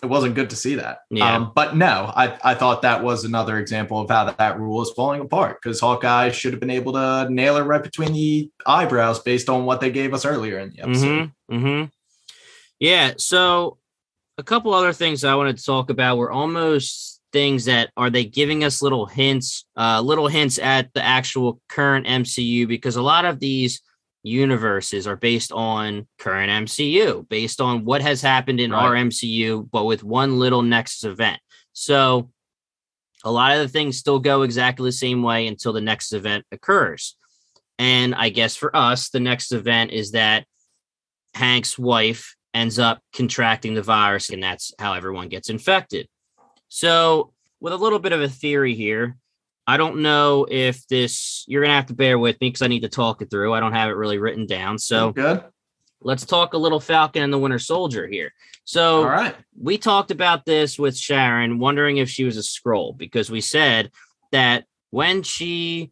It 0.00 0.06
wasn't 0.06 0.36
good 0.36 0.50
to 0.50 0.56
see 0.56 0.76
that. 0.76 0.98
Yeah. 1.10 1.34
Um, 1.34 1.50
but 1.56 1.74
no, 1.74 2.12
I, 2.14 2.38
I 2.44 2.54
thought 2.54 2.82
that 2.82 3.02
was 3.02 3.24
another 3.24 3.58
example 3.58 3.98
of 4.00 4.08
how 4.08 4.26
that, 4.26 4.38
that 4.38 4.56
rule 4.60 4.80
is 4.80 4.92
falling 4.92 5.20
apart 5.20 5.58
because 5.60 5.80
Hawkeye 5.80 6.30
should 6.30 6.52
have 6.52 6.60
been 6.60 6.70
able 6.70 6.92
to 6.92 7.26
nail 7.28 7.56
it 7.56 7.62
right 7.62 7.82
between 7.82 8.12
the 8.12 8.48
eyebrows 8.64 9.18
based 9.18 9.48
on 9.48 9.64
what 9.64 9.80
they 9.80 9.90
gave 9.90 10.14
us 10.14 10.24
earlier 10.24 10.60
in 10.60 10.70
the 10.70 10.82
episode. 10.82 11.32
Mm-hmm. 11.50 11.66
Mm-hmm. 11.66 11.84
Yeah. 12.78 13.14
So 13.16 13.78
a 14.36 14.44
couple 14.44 14.72
other 14.72 14.92
things 14.92 15.24
I 15.24 15.34
wanted 15.34 15.56
to 15.58 15.64
talk 15.64 15.90
about 15.90 16.16
were 16.16 16.30
almost 16.30 17.17
things 17.32 17.66
that 17.66 17.90
are 17.96 18.10
they 18.10 18.24
giving 18.24 18.64
us 18.64 18.82
little 18.82 19.06
hints, 19.06 19.64
uh, 19.76 20.00
little 20.00 20.28
hints 20.28 20.58
at 20.58 20.92
the 20.94 21.04
actual 21.04 21.60
current 21.68 22.06
MCU 22.06 22.66
because 22.66 22.96
a 22.96 23.02
lot 23.02 23.24
of 23.24 23.38
these 23.38 23.82
universes 24.22 25.06
are 25.06 25.16
based 25.16 25.52
on 25.52 26.06
current 26.18 26.50
MCU, 26.50 27.28
based 27.28 27.60
on 27.60 27.84
what 27.84 28.02
has 28.02 28.20
happened 28.20 28.60
in 28.60 28.72
our 28.72 28.94
MCU, 28.94 29.68
but 29.70 29.84
with 29.84 30.02
one 30.02 30.38
little 30.38 30.62
Nexus 30.62 31.04
event. 31.04 31.40
So 31.72 32.30
a 33.24 33.30
lot 33.30 33.56
of 33.56 33.60
the 33.60 33.68
things 33.68 33.98
still 33.98 34.18
go 34.18 34.42
exactly 34.42 34.88
the 34.88 34.92
same 34.92 35.22
way 35.22 35.46
until 35.46 35.72
the 35.72 35.80
next 35.80 36.12
event 36.12 36.44
occurs. 36.52 37.16
And 37.78 38.14
I 38.14 38.28
guess 38.28 38.56
for 38.56 38.74
us, 38.74 39.10
the 39.10 39.20
next 39.20 39.52
event 39.52 39.92
is 39.92 40.12
that 40.12 40.46
Hank's 41.34 41.78
wife 41.78 42.34
ends 42.54 42.78
up 42.78 43.00
contracting 43.12 43.74
the 43.74 43.82
virus, 43.82 44.30
and 44.30 44.42
that's 44.42 44.72
how 44.78 44.94
everyone 44.94 45.28
gets 45.28 45.50
infected. 45.50 46.08
So, 46.68 47.32
with 47.60 47.72
a 47.72 47.76
little 47.76 47.98
bit 47.98 48.12
of 48.12 48.20
a 48.20 48.28
theory 48.28 48.74
here, 48.74 49.16
I 49.66 49.76
don't 49.76 50.00
know 50.00 50.46
if 50.48 50.86
this, 50.86 51.44
you're 51.48 51.62
going 51.62 51.70
to 51.70 51.76
have 51.76 51.86
to 51.86 51.94
bear 51.94 52.18
with 52.18 52.40
me 52.40 52.48
because 52.48 52.62
I 52.62 52.68
need 52.68 52.82
to 52.82 52.88
talk 52.88 53.20
it 53.20 53.30
through. 53.30 53.52
I 53.52 53.60
don't 53.60 53.72
have 53.72 53.90
it 53.90 53.94
really 53.94 54.18
written 54.18 54.46
down. 54.46 54.78
So, 54.78 55.12
good. 55.12 55.44
let's 56.00 56.24
talk 56.24 56.54
a 56.54 56.58
little 56.58 56.80
Falcon 56.80 57.22
and 57.22 57.32
the 57.32 57.38
Winter 57.38 57.58
Soldier 57.58 58.06
here. 58.06 58.32
So, 58.64 58.98
All 58.98 59.08
right. 59.08 59.34
we 59.60 59.78
talked 59.78 60.10
about 60.10 60.44
this 60.44 60.78
with 60.78 60.96
Sharon, 60.96 61.58
wondering 61.58 61.96
if 61.96 62.08
she 62.08 62.24
was 62.24 62.36
a 62.36 62.42
scroll 62.42 62.92
because 62.92 63.30
we 63.30 63.40
said 63.40 63.90
that 64.30 64.64
when 64.90 65.22
she 65.22 65.90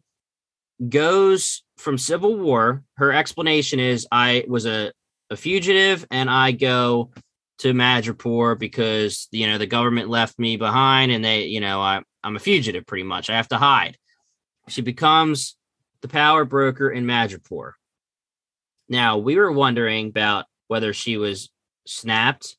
goes 0.87 1.63
from 1.77 1.97
Civil 1.97 2.37
War, 2.37 2.83
her 2.97 3.11
explanation 3.11 3.79
is 3.79 4.07
I 4.11 4.45
was 4.47 4.65
a, 4.65 4.91
a 5.29 5.35
fugitive 5.35 6.05
and 6.11 6.29
I 6.29 6.51
go 6.51 7.11
to 7.59 7.73
Madripoor 7.73 8.57
because 8.57 9.27
you 9.31 9.47
know 9.47 9.57
the 9.57 9.65
government 9.65 10.09
left 10.09 10.37
me 10.37 10.57
behind 10.57 11.11
and 11.11 11.23
they, 11.23 11.45
you 11.45 11.59
know, 11.59 11.81
I, 11.81 12.01
I'm 12.23 12.35
a 12.35 12.39
fugitive 12.39 12.85
pretty 12.85 13.03
much. 13.03 13.29
I 13.29 13.35
have 13.35 13.49
to 13.49 13.57
hide. 13.57 13.97
She 14.67 14.81
becomes 14.81 15.55
the 16.01 16.07
power 16.07 16.45
broker 16.45 16.89
in 16.89 17.05
Madripoor. 17.05 17.73
Now 18.89 19.17
we 19.17 19.35
were 19.35 19.51
wondering 19.51 20.09
about 20.09 20.45
whether 20.67 20.93
she 20.93 21.17
was 21.17 21.49
snapped 21.85 22.57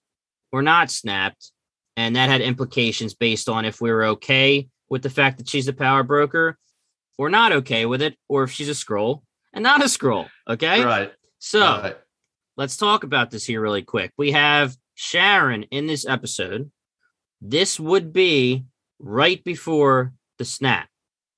or 0.53 0.63
not 0.63 0.91
snapped. 0.91 1.53
And 1.97 2.17
that 2.17 2.29
had 2.29 2.41
implications 2.41 3.15
based 3.15 3.49
on 3.49 3.65
if 3.65 3.81
we 3.81 3.91
were 3.91 4.05
okay 4.05 4.69
with 4.89 5.03
the 5.03 5.11
fact 5.11 5.39
that 5.39 5.49
she's 5.49 5.69
a 5.69 5.73
power 5.73 6.03
broker 6.03 6.57
or 7.19 7.29
not 7.29 7.53
okay 7.53 7.87
with 7.87 8.01
it, 8.01 8.17
or 8.29 8.45
if 8.45 8.53
she's 8.53 8.69
a 8.69 8.73
Skrull 8.73 9.23
and 9.53 9.63
not 9.63 9.83
a 9.83 9.87
Skrull. 9.87 10.29
Okay. 10.49 10.85
Right. 10.85 11.13
So 11.41 11.61
right. 11.61 11.97
let's 12.57 12.77
talk 12.77 13.03
about 13.03 13.31
this 13.31 13.45
here 13.45 13.61
really 13.61 13.83
quick. 13.83 14.13
We 14.17 14.33
have 14.33 14.77
Sharon 15.01 15.63
in 15.71 15.87
this 15.87 16.05
episode. 16.05 16.73
This 17.41 17.79
would 17.79 18.13
be 18.13 18.65
right 18.99 19.43
before 19.45 20.13
the 20.39 20.45
snap. 20.45 20.89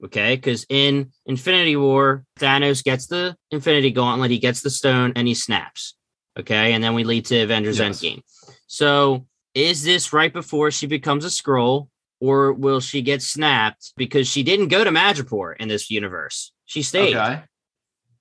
Okay. 0.02 0.34
Because 0.34 0.64
in 0.70 1.12
Infinity 1.26 1.76
War, 1.76 2.24
Thanos 2.38 2.82
gets 2.82 3.06
the 3.06 3.36
Infinity 3.50 3.90
Gauntlet, 3.90 4.30
he 4.30 4.38
gets 4.38 4.62
the 4.62 4.70
stone, 4.70 5.12
and 5.14 5.28
he 5.28 5.34
snaps. 5.34 5.94
Okay. 6.38 6.72
And 6.72 6.82
then 6.82 6.94
we 6.94 7.04
lead 7.04 7.26
to 7.26 7.42
Avengers 7.42 7.78
Yes. 7.78 8.00
Endgame. 8.00 8.22
So 8.66 9.26
is 9.54 9.84
this 9.84 10.14
right 10.14 10.32
before 10.32 10.70
she 10.70 10.86
becomes 10.86 11.26
a 11.26 11.28
Skrull, 11.28 11.88
or 12.18 12.54
will 12.54 12.80
she 12.80 13.02
get 13.02 13.20
snapped 13.20 13.92
because 13.98 14.26
she 14.26 14.42
didn't 14.42 14.68
go 14.68 14.84
to 14.84 14.90
Madripoor 14.90 15.54
in 15.60 15.68
this 15.68 15.90
universe? 15.90 16.50
She 16.64 16.80
stayed. 16.80 17.14
Okay. 17.14 17.42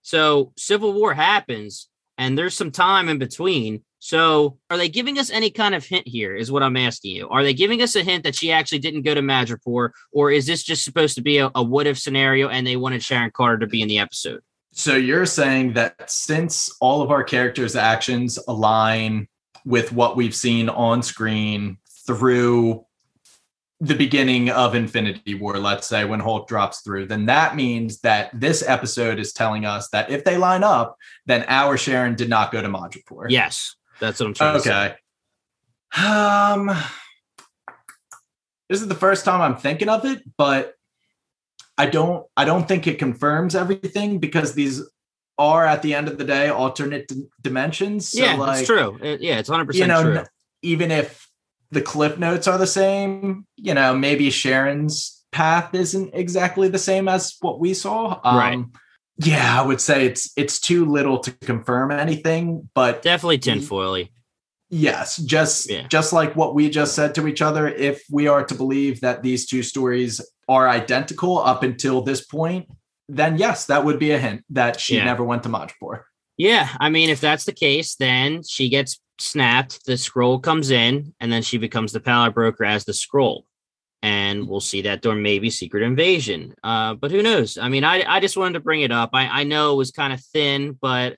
So 0.01 0.51
Civil 0.57 0.91
War 0.91 1.13
happens, 1.13 1.87
and 2.17 2.37
there's 2.37 2.55
some 2.57 2.71
time 2.71 3.07
in 3.07 3.19
between. 3.19 3.85
So 3.99 4.57
are 4.69 4.77
they 4.77 4.89
giving 4.89 5.19
us 5.19 5.29
any 5.29 5.51
kind 5.51 5.75
of 5.75 5.85
hint 5.85 6.07
here? 6.07 6.35
Is 6.35 6.51
what 6.51 6.63
I'm 6.63 6.77
asking 6.77 7.15
you. 7.15 7.29
Are 7.29 7.43
they 7.43 7.53
giving 7.53 7.81
us 7.81 7.95
a 7.95 8.03
hint 8.03 8.23
that 8.23 8.35
she 8.35 8.51
actually 8.51 8.79
didn't 8.79 9.01
go 9.01 9.13
to 9.13 9.21
Madripoor, 9.21 9.91
or 10.11 10.31
is 10.31 10.45
this 10.45 10.63
just 10.63 10.85
supposed 10.85 11.15
to 11.15 11.21
be 11.21 11.37
a, 11.37 11.51
a 11.53 11.61
what 11.61 11.85
if 11.85 11.99
scenario 11.99 12.49
and 12.49 12.65
they 12.65 12.77
wanted 12.77 13.03
Sharon 13.03 13.31
Carter 13.31 13.59
to 13.59 13.67
be 13.67 13.81
in 13.81 13.87
the 13.87 13.99
episode? 13.99 14.41
So 14.71 14.95
you're 14.95 15.25
saying 15.25 15.73
that 15.73 16.09
since 16.09 16.69
all 16.79 17.01
of 17.01 17.11
our 17.11 17.23
characters' 17.23 17.75
actions 17.75 18.39
align 18.47 19.27
with 19.65 19.91
what 19.91 20.15
we've 20.15 20.35
seen 20.35 20.69
on 20.69 21.03
screen 21.03 21.77
through 22.07 22.85
the 23.81 23.95
beginning 23.95 24.49
of 24.49 24.75
Infinity 24.75 25.35
War, 25.35 25.57
let's 25.57 25.87
say 25.87 26.05
when 26.05 26.19
Hulk 26.19 26.47
drops 26.47 26.81
through, 26.81 27.07
then 27.07 27.25
that 27.27 27.55
means 27.55 27.99
that 28.01 28.29
this 28.33 28.61
episode 28.67 29.19
is 29.19 29.33
telling 29.33 29.65
us 29.65 29.89
that 29.89 30.09
if 30.09 30.23
they 30.23 30.37
line 30.37 30.63
up, 30.63 30.97
then 31.25 31.45
our 31.47 31.77
Sharon 31.77 32.15
did 32.15 32.29
not 32.29 32.51
go 32.51 32.61
to 32.61 32.67
Madripoor. 32.67 33.27
Yes, 33.29 33.75
that's 33.99 34.19
what 34.19 34.27
I'm 34.27 34.33
trying 34.33 34.53
to 34.55 34.59
say. 34.61 34.95
Okay. 35.95 36.05
Um, 36.05 36.67
this 38.69 38.81
is 38.81 38.87
the 38.87 38.95
first 38.95 39.25
time 39.25 39.41
I'm 39.41 39.57
thinking 39.57 39.89
of 39.89 40.05
it, 40.05 40.21
but 40.37 40.73
I 41.77 41.85
don't. 41.87 42.25
I 42.37 42.45
don't 42.45 42.67
think 42.67 42.87
it 42.87 42.99
confirms 42.99 43.55
everything 43.55 44.19
because 44.19 44.53
these 44.53 44.81
are, 45.37 45.65
at 45.65 45.81
the 45.81 45.93
end 45.93 46.07
of 46.09 46.17
the 46.17 46.25
day, 46.25 46.49
alternate 46.49 47.07
d- 47.07 47.23
dimensions. 47.41 48.09
So 48.09 48.21
yeah, 48.21 48.35
like, 48.35 48.59
it's 48.59 48.67
true. 48.67 48.99
Uh, 49.01 49.17
yeah, 49.19 49.39
it's 49.39 49.49
100 49.49 49.73
You 49.73 49.83
percent 49.83 49.87
know, 49.87 50.03
true. 50.03 50.19
n- 50.19 50.25
even 50.61 50.91
if 50.91 51.27
the 51.71 51.81
cliff 51.81 52.17
notes 52.17 52.47
are 52.47 52.57
the 52.57 52.67
same, 52.67 53.45
you 53.55 53.73
know, 53.73 53.95
maybe 53.95 54.29
Sharon's 54.29 55.23
path 55.31 55.73
isn't 55.73 56.13
exactly 56.13 56.67
the 56.67 56.77
same 56.79 57.07
as 57.07 57.37
what 57.39 57.59
we 57.59 57.73
saw. 57.73 58.19
Um, 58.23 58.37
Right. 58.37 58.65
Yeah, 59.21 59.61
I 59.61 59.65
would 59.65 59.81
say 59.81 60.05
it's 60.05 60.31
it's 60.37 60.59
too 60.59 60.85
little 60.85 61.19
to 61.19 61.31
confirm 61.31 61.91
anything, 61.91 62.69
but 62.73 63.01
Definitely 63.01 63.39
tinfoily. 63.39 64.09
Yes, 64.69 65.17
just 65.17 65.69
Yeah. 65.69 65.87
just 65.87 66.13
like 66.13 66.35
what 66.35 66.55
we 66.55 66.69
just 66.69 66.95
said 66.95 67.15
to 67.15 67.27
each 67.27 67.41
other, 67.41 67.67
if 67.67 68.03
we 68.11 68.27
are 68.27 68.45
to 68.45 68.53
believe 68.55 69.01
that 69.01 69.23
these 69.23 69.45
two 69.45 69.63
stories 69.63 70.21
are 70.47 70.69
identical 70.69 71.39
up 71.39 71.63
until 71.63 72.01
this 72.01 72.23
point, 72.25 72.67
then 73.09 73.37
yes, 73.37 73.65
that 73.65 73.83
would 73.83 73.99
be 73.99 74.11
a 74.11 74.19
hint 74.19 74.43
that 74.51 74.79
she 74.79 74.95
Yeah. 74.95 75.05
never 75.05 75.23
went 75.23 75.43
to 75.43 75.49
Madripoor. 75.49 76.03
Yeah, 76.37 76.69
I 76.79 76.89
mean, 76.89 77.09
if 77.09 77.19
that's 77.19 77.43
the 77.43 77.51
case, 77.51 77.95
then 77.95 78.43
she 78.47 78.69
gets 78.69 79.01
snapped. 79.19 79.85
The 79.85 79.93
Skrull 79.93 80.41
comes 80.41 80.71
in, 80.71 81.13
and 81.19 81.29
then 81.31 81.41
she 81.41 81.57
becomes 81.57 81.91
the 81.91 81.99
power 81.99 82.31
broker 82.31 82.63
as 82.63 82.85
the 82.85 82.93
Skrull. 82.93 83.43
And 84.01 84.47
we'll 84.47 84.61
see 84.61 84.83
that 84.83 85.01
during 85.01 85.21
maybe 85.21 85.49
Secret 85.49 85.83
Invasion. 85.83 86.53
Uh, 86.63 86.93
but 86.93 87.11
who 87.11 87.21
knows? 87.21 87.57
I 87.57 87.67
mean, 87.67 87.83
I, 87.83 88.03
I 88.07 88.19
just 88.21 88.37
wanted 88.37 88.53
to 88.53 88.59
bring 88.61 88.81
it 88.81 88.91
up. 88.91 89.09
I, 89.13 89.41
I 89.41 89.43
know 89.43 89.73
it 89.73 89.77
was 89.77 89.91
kind 89.91 90.13
of 90.13 90.21
thin, 90.33 90.77
but 90.81 91.17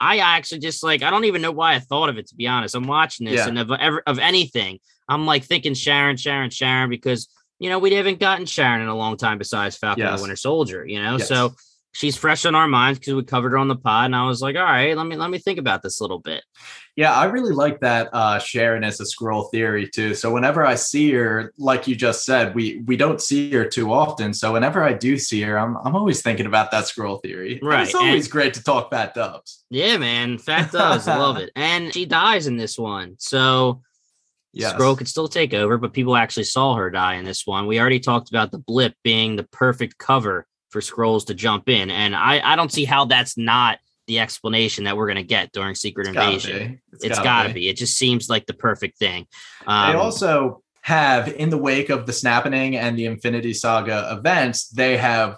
I 0.00 0.18
actually 0.18 0.60
just 0.60 0.82
like 0.84 1.02
I 1.02 1.10
don't 1.10 1.24
even 1.24 1.42
know 1.42 1.50
why 1.50 1.74
I 1.74 1.80
thought 1.80 2.08
of 2.08 2.18
it 2.18 2.28
to 2.28 2.34
be 2.36 2.46
honest. 2.46 2.74
I'm 2.76 2.86
watching 2.86 3.26
this 3.26 3.34
Yeah. 3.38 3.48
and 3.48 3.58
of 3.58 3.70
ever 3.72 4.02
of 4.06 4.18
anything, 4.20 4.78
I'm 5.08 5.26
like 5.26 5.44
thinking 5.44 5.74
Sharon, 5.74 6.16
Sharon, 6.16 6.50
Sharon 6.50 6.88
because 6.88 7.28
you 7.58 7.68
know 7.68 7.78
we 7.80 7.92
haven't 7.92 8.20
gotten 8.20 8.46
Sharon 8.46 8.80
in 8.80 8.88
a 8.88 8.96
long 8.96 9.16
time 9.16 9.36
besides 9.36 9.76
Falcon 9.76 10.06
and 10.06 10.16
the 10.16 10.22
Winter 10.22 10.36
Soldier. 10.36 10.86
You 10.86 11.02
know, 11.02 11.16
Yes. 11.18 11.28
so 11.28 11.54
she's 11.92 12.16
fresh 12.16 12.44
on 12.46 12.54
our 12.54 12.68
minds 12.68 12.98
because 12.98 13.14
we 13.14 13.22
covered 13.24 13.50
her 13.50 13.58
on 13.58 13.68
the 13.68 13.76
pod, 13.76 14.06
and 14.06 14.16
I 14.16 14.26
was 14.26 14.40
like, 14.40 14.56
all 14.56 14.62
right, 14.62 14.96
let 14.96 15.06
me 15.06 15.16
let 15.16 15.30
me 15.30 15.38
think 15.38 15.58
about 15.58 15.82
this 15.82 16.00
a 16.00 16.04
little 16.04 16.18
bit. 16.18 16.42
Yeah, 16.96 17.12
I 17.12 17.24
really 17.24 17.52
like 17.52 17.80
that 17.80 18.10
uh, 18.12 18.38
Sharon 18.38 18.84
as 18.84 19.00
a 19.00 19.04
Skrull 19.04 19.50
theory 19.50 19.88
too. 19.88 20.14
So 20.14 20.32
whenever 20.32 20.66
I 20.66 20.74
see 20.74 21.10
her, 21.12 21.52
like 21.58 21.86
you 21.88 21.94
just 21.94 22.24
said, 22.24 22.54
we 22.54 22.82
we 22.86 22.96
don't 22.96 23.20
see 23.20 23.50
her 23.52 23.64
too 23.64 23.92
often. 23.92 24.34
So 24.34 24.52
whenever 24.52 24.82
I 24.82 24.92
do 24.92 25.16
see 25.18 25.40
her, 25.42 25.58
I'm 25.58 25.76
I'm 25.78 25.96
always 25.96 26.22
thinking 26.22 26.46
about 26.46 26.70
that 26.72 26.84
Skrull 26.84 27.22
theory. 27.22 27.58
Right, 27.62 27.80
And 27.80 27.86
it's 27.88 27.94
always 27.94 28.26
and- 28.26 28.32
great 28.32 28.54
to 28.54 28.62
talk 28.62 28.90
fat 28.90 29.14
dubs. 29.14 29.64
Yeah, 29.70 29.96
man, 29.98 30.38
fat 30.38 30.72
does 30.72 31.06
love 31.06 31.36
it, 31.38 31.50
and 31.56 31.92
she 31.92 32.06
dies 32.06 32.46
in 32.46 32.56
this 32.56 32.78
one, 32.78 33.16
so. 33.18 33.82
Yes. 34.52 34.72
Skrull 34.72 34.98
could 34.98 35.06
still 35.06 35.28
take 35.28 35.54
over, 35.54 35.78
but 35.78 35.92
people 35.92 36.16
actually 36.16 36.42
saw 36.42 36.74
her 36.74 36.90
die 36.90 37.14
in 37.14 37.24
this 37.24 37.46
one. 37.46 37.68
We 37.68 37.78
already 37.78 38.00
talked 38.00 38.30
about 38.30 38.50
the 38.50 38.58
blip 38.58 38.94
being 39.04 39.36
the 39.36 39.44
perfect 39.44 39.96
cover 39.96 40.44
for 40.70 40.80
Skrulls 40.80 41.26
to 41.26 41.34
jump 41.34 41.68
in, 41.68 41.90
and 41.90 42.14
I, 42.16 42.40
I 42.44 42.56
don't 42.56 42.72
see 42.72 42.84
how 42.84 43.04
that's 43.04 43.36
not 43.36 43.78
the 44.06 44.18
explanation 44.18 44.84
that 44.84 44.96
we're 44.96 45.06
going 45.06 45.16
to 45.16 45.22
get 45.22 45.52
during 45.52 45.74
Secret 45.74 46.08
It's 46.08 46.14
gotta 46.14 46.30
Invasion. 46.32 46.80
it's 47.00 47.18
got 47.20 47.46
to 47.46 47.54
be. 47.54 47.68
It 47.68 47.76
just 47.76 47.96
seems 47.96 48.28
like 48.28 48.46
the 48.46 48.54
perfect 48.54 48.98
thing. 48.98 49.26
They 49.60 49.72
Um, 49.72 49.96
also 49.96 50.62
have, 50.82 51.28
in 51.28 51.50
the 51.50 51.58
wake 51.58 51.90
of 51.90 52.06
the 52.06 52.12
Snapping 52.12 52.76
and 52.76 52.98
the 52.98 53.04
Infinity 53.06 53.52
Saga 53.54 54.08
events, 54.16 54.68
they 54.68 54.96
have 54.96 55.36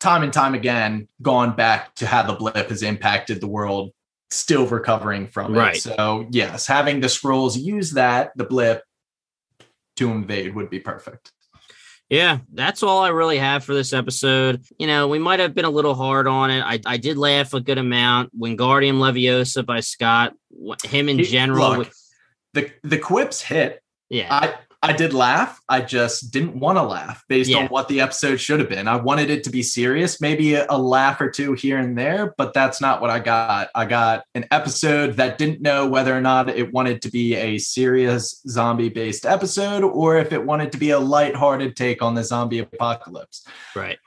time 0.00 0.24
and 0.24 0.32
time 0.32 0.54
again 0.54 1.06
gone 1.20 1.54
back 1.54 1.94
to 1.96 2.06
how 2.06 2.22
the 2.24 2.32
blip 2.32 2.70
has 2.70 2.82
impacted 2.82 3.40
the 3.40 3.46
world, 3.46 3.92
still 4.30 4.66
recovering 4.66 5.28
from 5.28 5.54
it. 5.54 5.58
Right. 5.58 5.76
So, 5.76 6.26
yes, 6.30 6.66
having 6.66 7.00
the 7.00 7.06
Skrulls 7.06 7.56
use 7.56 7.92
that, 7.92 8.32
the 8.36 8.44
blip, 8.44 8.82
to 9.96 10.10
invade 10.10 10.54
would 10.56 10.70
be 10.70 10.80
perfect. 10.80 11.30
Yeah, 12.12 12.40
that's 12.52 12.82
all 12.82 12.98
I 13.02 13.08
really 13.08 13.38
have 13.38 13.64
for 13.64 13.72
this 13.72 13.94
episode. 13.94 14.62
You 14.78 14.86
know, 14.86 15.08
we 15.08 15.18
might 15.18 15.40
have 15.40 15.54
been 15.54 15.64
a 15.64 15.70
little 15.70 15.94
hard 15.94 16.26
on 16.26 16.50
it. 16.50 16.60
I, 16.60 16.78
I 16.84 16.98
did 16.98 17.16
laugh 17.16 17.54
a 17.54 17.60
good 17.60 17.78
amount. 17.78 18.38
Wingardium 18.38 18.98
Leviosa 18.98 19.64
by 19.64 19.80
Scott, 19.80 20.34
him 20.84 21.08
in 21.08 21.22
general. 21.24 21.78
look, 21.78 21.92
The 22.52 22.70
the 22.82 22.98
quips 22.98 23.40
hit. 23.40 23.82
yeah, 24.10 24.26
I 24.30 24.54
I 24.84 24.92
did 24.92 25.14
laugh. 25.14 25.60
I 25.68 25.80
just 25.80 26.32
didn't 26.32 26.58
want 26.58 26.76
to 26.76 26.82
laugh 26.82 27.22
based 27.28 27.48
Yeah. 27.50 27.58
on 27.58 27.66
what 27.68 27.86
the 27.86 28.00
episode 28.00 28.38
should 28.38 28.58
have 28.58 28.68
been. 28.68 28.88
I 28.88 28.96
wanted 28.96 29.30
it 29.30 29.44
to 29.44 29.50
be 29.50 29.62
serious, 29.62 30.20
maybe 30.20 30.54
a, 30.54 30.66
a 30.68 30.76
laugh 30.76 31.20
or 31.20 31.30
two 31.30 31.52
here 31.52 31.78
and 31.78 31.96
there, 31.96 32.34
but 32.36 32.52
that's 32.52 32.80
not 32.80 33.00
what 33.00 33.08
I 33.08 33.20
got. 33.20 33.68
I 33.76 33.84
got 33.84 34.24
an 34.34 34.44
episode 34.50 35.14
that 35.18 35.38
didn't 35.38 35.60
know 35.62 35.86
whether 35.88 36.12
or 36.16 36.20
not 36.20 36.48
it 36.48 36.72
wanted 36.72 37.00
to 37.02 37.10
be 37.12 37.36
a 37.36 37.58
serious 37.58 38.42
zombie 38.48 38.88
based 38.88 39.24
episode 39.24 39.84
or 39.84 40.18
if 40.18 40.32
it 40.32 40.44
wanted 40.44 40.72
to 40.72 40.78
be 40.78 40.90
a 40.90 40.98
lighthearted 40.98 41.76
take 41.76 42.02
on 42.02 42.14
the 42.16 42.24
zombie 42.24 42.58
apocalypse. 42.58 43.46
right. 43.76 43.98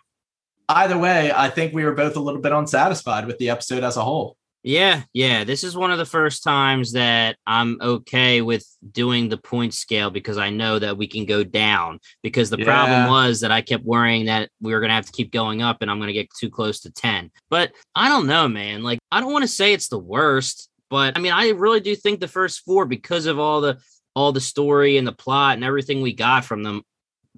Either 0.67 0.97
way, 0.97 1.31
I 1.31 1.51
think 1.51 1.73
we 1.73 1.85
were 1.85 1.93
both 1.93 2.15
a 2.17 2.19
little 2.19 2.41
bit 2.41 2.51
unsatisfied 2.51 3.27
with 3.27 3.37
the 3.37 3.49
episode 3.51 3.83
as 3.83 3.97
a 3.97 4.03
whole. 4.03 4.35
Yeah, 4.65 5.03
yeah. 5.13 5.43
This 5.43 5.63
is 5.63 5.77
one 5.77 5.91
of 5.91 5.99
the 5.99 6.07
first 6.07 6.43
times 6.43 6.93
that 6.93 7.37
I'm 7.45 7.77
okay 7.79 8.41
with 8.41 8.65
doing 8.91 9.29
the 9.29 9.37
point 9.37 9.75
scale 9.75 10.09
because 10.09 10.39
I 10.39 10.49
know 10.49 10.79
that 10.79 10.97
we 10.97 11.05
can 11.05 11.25
go 11.25 11.43
down. 11.43 11.99
Because 12.23 12.49
the 12.49 12.57
problem 12.57 13.07
was 13.07 13.41
that 13.41 13.51
I 13.51 13.61
kept 13.61 13.83
worrying 13.83 14.25
that 14.25 14.49
we 14.59 14.73
were 14.73 14.79
going 14.79 14.89
to 14.89 14.95
have 14.95 15.05
to 15.05 15.11
keep 15.11 15.31
going 15.31 15.61
up 15.61 15.83
and 15.83 15.91
I'm 15.91 15.99
going 15.99 16.07
to 16.07 16.13
get 16.13 16.31
too 16.31 16.49
close 16.49 16.79
to 16.79 16.91
10. 16.91 17.29
But 17.51 17.73
I 17.93 18.09
don't 18.09 18.25
know, 18.25 18.47
man. 18.47 18.81
Like, 18.81 18.97
I 19.11 19.21
don't 19.21 19.31
want 19.31 19.43
to 19.43 19.47
say 19.47 19.71
it's 19.71 19.87
the 19.87 19.99
worst, 19.99 20.67
but 20.89 21.15
I 21.15 21.19
mean, 21.19 21.31
I 21.31 21.49
really 21.49 21.79
do 21.79 21.95
think 21.95 22.19
the 22.19 22.27
first 22.27 22.61
four, 22.65 22.85
because 22.85 23.27
of 23.27 23.37
all 23.37 23.61
the 23.61 23.77
all 24.15 24.31
the 24.31 24.41
story 24.41 24.97
and 24.97 25.05
the 25.05 25.11
plot 25.11 25.55
and 25.55 25.63
everything 25.63 26.01
we 26.01 26.13
got 26.13 26.43
from 26.43 26.63
them, 26.63 26.81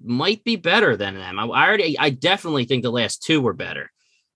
might 0.02 0.44
be 0.44 0.56
better 0.56 0.96
than 0.96 1.14
them. 1.14 1.38
I, 1.38 1.44
I 1.44 1.66
already, 1.66 1.98
I 1.98 2.08
definitely 2.08 2.64
think 2.64 2.84
the 2.84 2.90
last 2.90 3.22
two 3.22 3.42
were 3.42 3.52
better. 3.52 3.90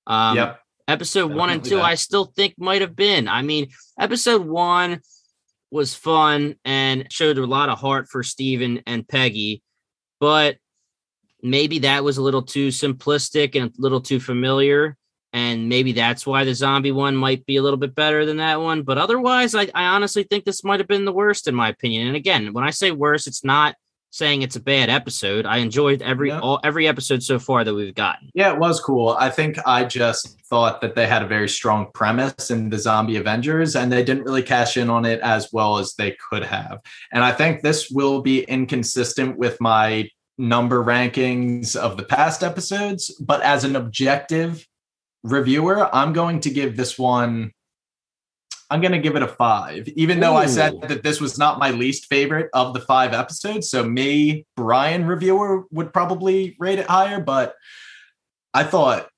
Um, 0.07 0.37
yep. 0.37 0.59
Episode 0.93 1.33
one 1.33 1.51
and 1.51 1.65
two 1.65 1.77
that. 1.77 1.85
i 1.85 1.95
still 1.95 2.27
think 2.37 2.55
might 2.59 2.83
have 2.83 2.95
been. 2.95 3.27
I 3.29 3.43
mean 3.43 3.71
episode 3.99 4.47
one 4.47 5.01
was 5.71 5.95
fun 5.95 6.57
and 6.65 7.11
showed 7.11 7.39
a 7.39 7.47
lot 7.47 7.71
of 7.71 7.79
heart 7.79 8.09
for 8.09 8.23
steven 8.23 8.83
and 8.87 9.09
peggy 9.09 9.63
but 10.21 10.59
maybe 11.43 11.81
that 11.81 12.05
was 12.05 12.19
a 12.19 12.23
little 12.23 12.43
too 12.43 12.69
simplistic 12.69 13.61
and 13.61 13.71
a 13.71 13.81
little 13.81 14.01
too 14.01 14.21
familiar 14.21 14.97
and 15.33 15.71
maybe 15.71 15.93
that's 15.93 16.27
why 16.27 16.45
the 16.45 16.55
zombie 16.55 16.93
one 16.93 17.17
might 17.17 17.47
be 17.47 17.57
a 17.57 17.63
little 17.63 17.79
bit 17.79 17.95
better 17.95 18.27
than 18.27 18.37
that 18.37 18.61
one. 18.61 18.83
But 18.83 18.99
otherwise 18.99 19.55
i, 19.55 19.63
I 19.75 19.87
honestly 19.87 20.25
think 20.25 20.45
this 20.45 20.63
might 20.63 20.81
have 20.81 20.89
been 20.89 21.07
the 21.07 21.13
worst 21.13 21.49
in 21.49 21.55
my 21.55 21.71
opinion. 21.71 22.07
And 22.09 22.17
again 22.17 22.53
when 22.53 22.65
i 22.65 22.71
say 22.71 22.91
worst 22.91 23.27
it's 23.27 23.43
not 23.43 23.75
saying 24.13 24.43
it's 24.43 24.57
a 24.57 24.61
bad 24.61 24.89
episode 24.89 25.45
i 25.47 25.57
enjoyed 25.57 26.01
every 26.03 26.29
Yeah. 26.29 26.39
all, 26.41 26.61
every 26.63 26.87
episode 26.87 27.23
so 27.23 27.39
far 27.39 27.65
that 27.65 27.75
we've 27.75 27.95
gotten 27.95 28.31
Yeah, 28.35 28.53
it 28.53 28.59
was 28.59 28.79
cool. 28.81 29.17
I 29.19 29.29
think 29.31 29.59
I 29.67 29.85
just 29.85 30.41
thought 30.49 30.81
that 30.83 30.95
they 30.95 31.07
had 31.07 31.23
a 31.23 31.27
very 31.27 31.49
strong 31.49 31.89
premise 31.95 32.51
in 32.51 32.69
the 32.71 32.79
Zombie 32.79 33.17
Avengers, 33.17 33.75
and 33.75 33.91
they 33.91 34.05
didn't 34.05 34.25
really 34.25 34.43
cash 34.43 34.77
in 34.77 34.89
on 34.91 35.05
it 35.07 35.21
as 35.21 35.49
well 35.53 35.79
as 35.79 35.95
they 35.95 36.13
could 36.29 36.45
have. 36.45 36.81
And 37.13 37.25
I 37.25 37.33
think 37.33 37.63
this 37.63 37.91
will 37.91 38.21
be 38.23 38.43
inconsistent 38.45 39.39
with 39.39 39.59
my 39.61 40.09
number 40.39 40.85
rankings 40.85 41.75
of 41.75 41.97
the 41.97 42.05
past 42.05 42.43
episodes. 42.45 43.11
But 43.21 43.41
as 43.43 43.65
an 43.65 43.77
objective 43.77 44.67
reviewer, 45.25 45.89
I'm 45.95 46.13
going 46.13 46.41
to 46.41 46.51
give 46.51 46.77
this 46.77 46.99
one. 46.99 47.53
I'm 48.73 48.81
going 48.81 48.93
to 48.93 48.99
give 48.99 49.17
it 49.17 49.23
a 49.23 49.29
five, 49.29 49.87
even 49.89 50.19
though 50.19 50.35
I 50.35 50.47
said 50.47 50.81
that 50.89 51.03
this 51.03 51.21
was 51.21 51.37
not 51.37 51.59
my 51.59 51.73
least 51.73 52.07
favorite 52.07 52.49
of 52.55 52.73
the 52.73 52.81
five 52.81 53.13
episodes. 53.13 53.69
So, 53.69 53.85
me, 53.85 54.47
Brian, 54.57 55.05
reviewer, 55.05 55.65
would 55.71 55.93
probably 55.93 56.57
rate 56.59 56.79
it 56.79 56.87
higher. 56.87 57.21
But 57.21 57.55
I 58.55 58.65
thought 58.65 59.11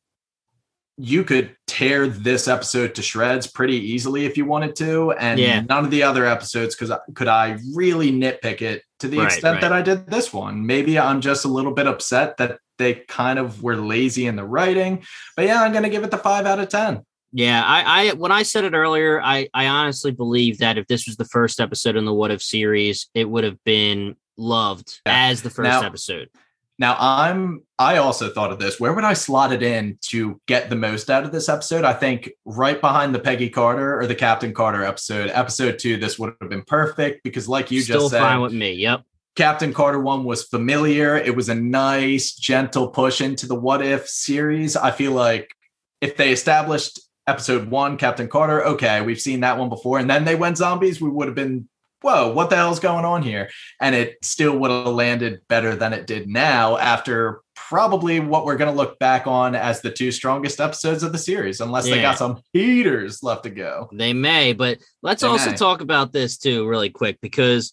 you 0.96 1.22
could 1.22 1.54
tear 1.68 2.08
this 2.08 2.48
episode 2.48 2.96
to 2.96 3.02
shreds 3.02 3.46
pretty 3.46 3.76
easily 3.76 4.26
if 4.26 4.36
you 4.36 4.44
wanted 4.44 4.74
to, 4.76 5.12
and 5.12 5.38
Yeah. 5.38 5.60
none 5.60 5.84
of 5.84 5.92
the 5.92 6.02
other 6.02 6.26
episodes 6.26 6.74
because 6.74 6.92
could 7.14 7.28
I 7.28 7.58
really 7.74 8.10
nitpick 8.10 8.60
it 8.60 8.82
to 9.00 9.08
the 9.08 9.18
Right, 9.18 9.26
extent 9.26 9.54
right. 9.54 9.60
that 9.60 9.72
I 9.72 9.82
did 9.82 10.08
this 10.08 10.32
one. 10.32 10.66
Maybe 10.66 10.98
I'm 10.98 11.20
just 11.20 11.44
a 11.44 11.48
little 11.48 11.72
bit 11.72 11.86
upset 11.86 12.38
that 12.38 12.58
they 12.78 12.94
kind 13.06 13.38
of 13.38 13.62
were 13.62 13.76
lazy 13.76 14.26
in 14.26 14.34
the 14.34 14.44
writing, 14.44 15.04
but 15.36 15.46
yeah, 15.46 15.62
I'm 15.62 15.72
gonna 15.72 15.88
give 15.90 16.02
it 16.02 16.10
the 16.10 16.18
five 16.18 16.44
out 16.44 16.58
of 16.58 16.68
ten. 16.68 17.02
Yeah, 17.36 17.64
I, 17.66 18.10
I 18.10 18.12
when 18.12 18.30
I 18.30 18.44
said 18.44 18.62
it 18.64 18.74
earlier, 18.74 19.20
I, 19.20 19.48
I 19.52 19.66
honestly 19.66 20.12
believe 20.12 20.58
that 20.58 20.78
if 20.78 20.86
this 20.86 21.06
was 21.08 21.16
the 21.16 21.24
first 21.24 21.60
episode 21.60 21.96
in 21.96 22.04
the 22.04 22.14
What 22.14 22.30
If 22.30 22.40
series, 22.40 23.08
it 23.12 23.28
would 23.28 23.42
have 23.42 23.62
been 23.64 24.14
loved 24.36 25.00
Yeah. 25.04 25.26
as 25.30 25.42
the 25.42 25.50
first 25.50 25.68
Now- 25.68 25.82
episode. 25.82 26.30
Now 26.76 26.96
I'm 26.98 27.62
I 27.78 27.98
also 27.98 28.30
thought 28.30 28.50
of 28.50 28.58
this. 28.58 28.80
Where 28.80 28.92
would 28.92 29.04
I 29.04 29.12
slot 29.12 29.52
it 29.52 29.62
in 29.62 29.96
to 30.10 30.40
get 30.48 30.70
the 30.70 30.76
most 30.76 31.08
out 31.08 31.22
of 31.22 31.30
this 31.30 31.48
episode? 31.48 31.84
I 31.84 31.92
think 31.92 32.30
right 32.44 32.80
behind 32.80 33.14
the 33.14 33.20
Peggy 33.20 33.48
Carter 33.48 33.96
or 33.98 34.08
the 34.08 34.14
Captain 34.16 34.52
Carter 34.52 34.82
episode. 34.82 35.30
Episode 35.32 35.78
two, 35.78 35.96
this 35.98 36.18
would 36.18 36.34
have 36.40 36.50
been 36.50 36.64
perfect 36.64 37.22
because, 37.22 37.48
like 37.48 37.70
you 37.70 37.80
Still 37.80 38.00
just 38.00 38.10
said, 38.10 38.20
fine 38.20 38.40
with 38.40 38.52
me. 38.52 38.72
Yep. 38.72 39.02
Captain 39.36 39.72
Carter 39.72 40.00
one 40.00 40.24
was 40.24 40.42
familiar. 40.44 41.16
It 41.16 41.36
was 41.36 41.48
a 41.48 41.54
nice, 41.54 42.32
gentle 42.32 42.88
push 42.88 43.20
into 43.20 43.46
the 43.46 43.54
What 43.54 43.80
If 43.80 44.08
series. 44.08 44.76
I 44.76 44.90
feel 44.90 45.12
like 45.12 45.54
if 46.00 46.16
they 46.16 46.32
established 46.32 46.98
episode 47.26 47.68
one, 47.68 47.96
Captain 47.96 48.28
Carter, 48.28 48.64
okay, 48.64 49.00
we've 49.00 49.20
seen 49.20 49.40
that 49.40 49.58
one 49.58 49.68
before, 49.68 49.98
and 49.98 50.08
then 50.08 50.24
they 50.24 50.34
went 50.34 50.58
zombies, 50.58 51.00
we 51.00 51.08
would 51.08 51.26
have 51.26 51.34
been, 51.34 51.68
whoa, 52.02 52.32
what 52.32 52.50
the 52.50 52.56
hell's 52.56 52.80
going 52.80 53.04
on 53.04 53.22
here? 53.22 53.48
And 53.80 53.94
it 53.94 54.18
still 54.22 54.58
would 54.58 54.70
have 54.70 54.86
landed 54.86 55.40
better 55.48 55.74
than 55.74 55.92
it 55.92 56.06
did 56.06 56.28
now 56.28 56.76
after 56.76 57.40
probably 57.54 58.20
what 58.20 58.44
we're 58.44 58.58
going 58.58 58.70
to 58.70 58.76
look 58.76 58.98
back 58.98 59.26
on 59.26 59.54
as 59.54 59.80
the 59.80 59.90
two 59.90 60.12
strongest 60.12 60.60
episodes 60.60 61.02
of 61.02 61.12
the 61.12 61.18
series, 61.18 61.62
unless 61.62 61.84
they 61.84 62.02
got 62.02 62.18
some 62.18 62.42
heaters 62.52 63.22
left 63.22 63.44
to 63.44 63.50
go. 63.50 63.88
They 63.90 64.12
may, 64.12 64.52
but 64.52 64.78
let's 65.02 65.22
They 65.22 65.28
also 65.28 65.52
may. 65.52 65.56
talk 65.56 65.80
about 65.80 66.12
this 66.12 66.36
too, 66.36 66.68
really 66.68 66.90
quick, 66.90 67.18
because 67.22 67.72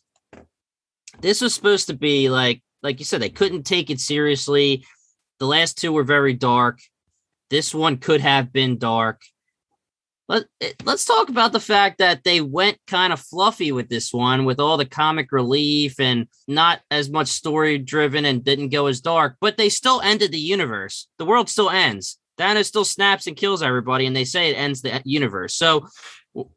this 1.20 1.42
was 1.42 1.54
supposed 1.54 1.88
to 1.88 1.94
be 1.94 2.30
like, 2.30 2.64
like 2.82 3.00
you 3.00 3.06
said, 3.06 3.22
they 3.22 3.30
couldn't 3.30 3.64
take 3.64 3.90
it 3.90 4.00
seriously. 4.00 4.86
The 5.40 5.46
last 5.46 5.78
two 5.78 5.92
were 5.92 6.04
very 6.04 6.34
dark. 6.34 6.80
This 7.50 7.76
one 7.76 7.98
could 7.98 8.22
have 8.22 8.54
been 8.54 8.78
dark. 8.78 9.22
Let, 10.32 10.46
eh, 10.62 10.72
let's 10.86 11.04
talk 11.04 11.28
about 11.28 11.52
the 11.52 11.60
fact 11.60 11.98
that 11.98 12.24
they 12.24 12.39
went 12.39 12.78
kind 12.88 13.12
of 13.12 13.20
fluffy 13.20 13.74
with 13.74 13.89
this 13.89 14.13
one, 14.13 14.46
with 14.46 14.62
all 14.62 14.78
the 14.78 14.86
comic 14.86 15.34
relief 15.34 16.00
and 16.00 16.26
not 16.48 16.80
as 16.89 17.10
much 17.10 17.28
story 17.28 17.78
driven 17.78 18.24
and 18.24 18.41
didn't 18.41 18.70
go 18.70 18.86
as 18.86 19.02
dark, 19.02 19.36
but 19.41 19.58
they 19.58 19.67
still 19.67 20.00
ended 20.00 20.32
the 20.32 20.39
universe. 20.39 21.10
The 21.20 21.26
world 21.26 21.50
still 21.50 21.70
ends. 21.70 22.17
Thanos 22.38 22.67
still 22.67 22.86
snaps 22.86 23.28
and 23.28 23.36
kills 23.36 23.62
everybody, 23.62 24.06
and 24.06 24.15
they 24.15 24.24
say 24.24 24.50
it 24.50 24.54
ends 24.54 24.82
the 24.82 25.02
universe. 25.04 25.54
So 25.54 25.88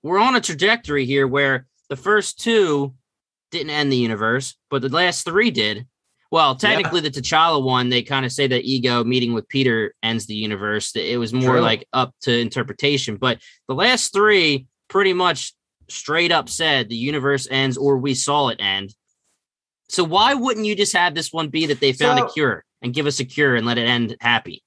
we're 0.04 0.20
on 0.20 0.36
a 0.36 0.40
trajectory 0.40 1.04
here 1.04 1.26
where 1.26 1.66
the 1.88 1.96
first 1.96 2.38
two 2.38 2.94
didn't 3.50 3.70
end 3.70 3.90
the 3.90 3.96
universe, 3.96 4.54
but 4.70 4.82
the 4.82 4.88
last 4.88 5.24
three 5.24 5.50
did. 5.50 5.88
Well, 6.34 6.56
technically, 6.56 7.00
the 7.00 7.12
T'Challa 7.12 7.62
one, 7.62 7.90
they 7.90 8.02
kind 8.02 8.26
of 8.26 8.32
say 8.32 8.48
that 8.48 8.64
ego 8.64 9.04
meeting 9.04 9.34
with 9.34 9.48
Peter 9.48 9.94
ends 10.02 10.26
the 10.26 10.34
universe. 10.34 10.90
It 10.96 11.16
was 11.16 11.32
more 11.32 11.52
True. 11.52 11.60
like 11.60 11.86
up 11.92 12.12
to 12.22 12.36
interpretation. 12.36 13.18
But 13.18 13.38
the 13.68 13.74
last 13.76 14.12
three 14.12 14.66
pretty 14.88 15.12
much 15.12 15.54
straight 15.88 16.32
up 16.32 16.48
said 16.48 16.88
the 16.88 16.96
universe 16.96 17.46
ends 17.48 17.76
or 17.76 17.98
we 17.98 18.14
saw 18.14 18.48
it 18.48 18.60
end. 18.60 18.92
So 19.88 20.02
why 20.02 20.34
wouldn't 20.34 20.66
you 20.66 20.74
just 20.74 20.96
have 20.96 21.14
this 21.14 21.32
one 21.32 21.50
be 21.50 21.66
that 21.66 21.78
they 21.78 21.92
found 21.92 22.18
a 22.18 22.28
cure 22.28 22.64
and 22.82 22.92
give 22.92 23.06
us 23.06 23.20
a 23.20 23.24
cure 23.24 23.54
and 23.54 23.64
let 23.64 23.78
it 23.78 23.86
end 23.86 24.16
happy? 24.20 24.64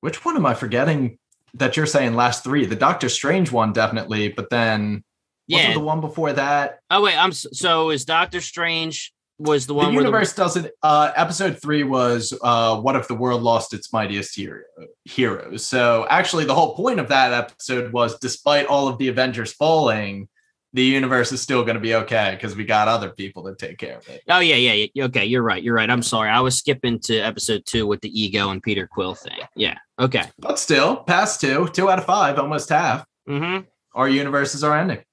which 0.00 0.24
one 0.24 0.36
am 0.36 0.44
I 0.44 0.54
forgetting 0.54 1.18
that 1.54 1.76
you're 1.76 1.86
saying 1.86 2.14
last 2.14 2.42
three? 2.42 2.66
The 2.66 2.74
Doctor 2.74 3.08
Strange 3.08 3.52
one 3.52 3.72
definitely, 3.72 4.28
but 4.28 4.50
then 4.50 5.04
yeah, 5.46 5.72
the 5.72 5.78
one 5.78 6.00
before 6.00 6.32
that. 6.32 6.80
Oh 6.90 7.02
wait, 7.02 7.16
I'm 7.16 7.30
so 7.30 7.90
is 7.90 8.04
Doctor 8.04 8.40
Strange 8.40 9.13
was 9.38 9.66
the 9.66 9.74
one 9.74 9.86
the 9.86 9.92
universe 9.92 10.32
the... 10.32 10.42
doesn't 10.42 10.70
uh 10.82 11.10
episode 11.16 11.60
three 11.60 11.82
was 11.82 12.36
uh 12.42 12.78
what 12.80 12.94
if 12.94 13.08
the 13.08 13.14
world 13.14 13.42
lost 13.42 13.74
its 13.74 13.92
mightiest 13.92 14.36
hero, 14.36 14.62
heroes 15.04 15.66
so 15.66 16.06
actually 16.08 16.44
the 16.44 16.54
whole 16.54 16.76
point 16.76 17.00
of 17.00 17.08
that 17.08 17.32
episode 17.32 17.92
was 17.92 18.18
despite 18.20 18.66
all 18.66 18.86
of 18.86 18.96
the 18.98 19.08
avengers 19.08 19.52
falling 19.52 20.28
the 20.74 20.82
universe 20.82 21.30
is 21.30 21.40
still 21.40 21.62
going 21.62 21.76
to 21.76 21.80
be 21.80 21.94
okay 21.94 22.32
because 22.32 22.56
we 22.56 22.64
got 22.64 22.88
other 22.88 23.08
people 23.08 23.44
to 23.44 23.54
take 23.54 23.78
care 23.78 23.96
of 23.96 24.08
it. 24.08 24.22
Oh 24.28 24.40
yeah, 24.40 24.56
yeah, 24.56 24.86
yeah. 24.92 25.04
Okay, 25.04 25.24
you're 25.24 25.42
right. 25.42 25.62
You're 25.62 25.76
right. 25.76 25.88
I'm 25.88 26.02
sorry. 26.02 26.28
I 26.28 26.40
was 26.40 26.58
skipping 26.58 26.98
to 27.04 27.16
episode 27.16 27.62
two 27.64 27.86
with 27.86 28.00
the 28.00 28.20
ego 28.20 28.50
and 28.50 28.60
Peter 28.60 28.88
Quill 28.88 29.14
thing. 29.14 29.38
Yeah. 29.54 29.78
Okay. 30.00 30.24
But 30.40 30.58
still, 30.58 30.96
past 30.96 31.40
two, 31.40 31.68
two 31.72 31.88
out 31.88 32.00
of 32.00 32.04
five, 32.04 32.40
almost 32.40 32.70
half. 32.70 33.06
Mm-hmm. 33.28 33.66
Our 33.94 34.08
universes 34.08 34.64
are 34.64 34.76
ending. 34.76 35.04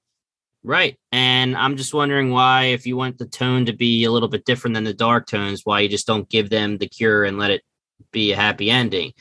Right. 0.64 0.96
And 1.10 1.56
I'm 1.56 1.76
just 1.76 1.92
wondering 1.92 2.30
why, 2.30 2.66
if 2.66 2.86
you 2.86 2.96
want 2.96 3.18
the 3.18 3.26
tone 3.26 3.66
to 3.66 3.72
be 3.72 4.04
a 4.04 4.12
little 4.12 4.28
bit 4.28 4.44
different 4.44 4.74
than 4.74 4.84
the 4.84 4.94
dark 4.94 5.26
tones, 5.26 5.62
why 5.64 5.80
you 5.80 5.88
just 5.88 6.06
don't 6.06 6.28
give 6.28 6.50
them 6.50 6.78
the 6.78 6.86
cure 6.86 7.24
and 7.24 7.38
let 7.38 7.50
it 7.50 7.62
be 8.12 8.32
a 8.32 8.36
happy 8.36 8.70
ending. 8.70 9.12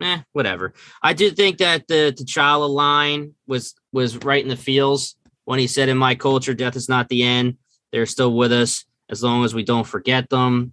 Eh, 0.00 0.20
whatever. 0.32 0.74
I 1.02 1.12
do 1.12 1.30
think 1.30 1.58
that 1.58 1.86
the 1.88 2.14
T'Challa 2.16 2.68
line 2.68 3.34
was 3.46 3.74
was 3.92 4.16
right 4.18 4.42
in 4.42 4.48
the 4.48 4.56
feels 4.56 5.16
when 5.44 5.58
he 5.58 5.66
said, 5.66 5.88
"In 5.88 5.96
my 5.96 6.14
culture, 6.14 6.54
death 6.54 6.76
is 6.76 6.88
not 6.88 7.08
the 7.08 7.22
end. 7.22 7.56
They're 7.92 8.06
still 8.06 8.34
with 8.34 8.52
us 8.52 8.84
as 9.08 9.22
long 9.22 9.44
as 9.44 9.54
we 9.54 9.64
don't 9.64 9.86
forget 9.86 10.28
them." 10.28 10.72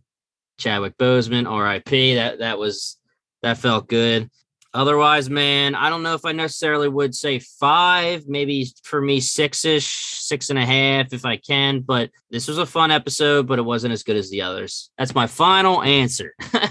Chadwick 0.58 0.98
Boseman, 0.98 1.50
R.I.P. 1.50 2.16
That 2.16 2.40
that 2.40 2.58
was 2.58 2.98
that 3.44 3.58
felt 3.58 3.88
good. 3.88 4.30
Otherwise, 4.74 5.30
man, 5.30 5.74
I 5.74 5.90
don't 5.90 6.04
know 6.04 6.14
if 6.14 6.26
I 6.26 6.32
necessarily 6.32 6.88
would 6.88 7.16
say 7.16 7.40
five. 7.40 8.28
Maybe 8.28 8.68
for 8.84 9.02
me, 9.02 9.20
six 9.20 9.66
ish, 9.66 9.88
six 9.88 10.50
and 10.50 10.60
a 10.60 10.66
half 10.66 11.12
if 11.12 11.26
I 11.26 11.38
can. 11.38 11.80
But 11.80 12.12
this 12.30 12.48
was 12.48 12.60
a 12.60 12.66
fun 12.66 12.92
episode, 12.92 13.48
but 13.48 13.58
it 13.58 13.64
wasn't 13.64 13.94
as 13.94 14.04
good 14.04 14.16
as 14.18 14.30
the 14.30 14.44
others. 14.44 14.92
That's 14.98 15.16
my 15.16 15.28
final 15.28 15.82
answer. 15.82 16.36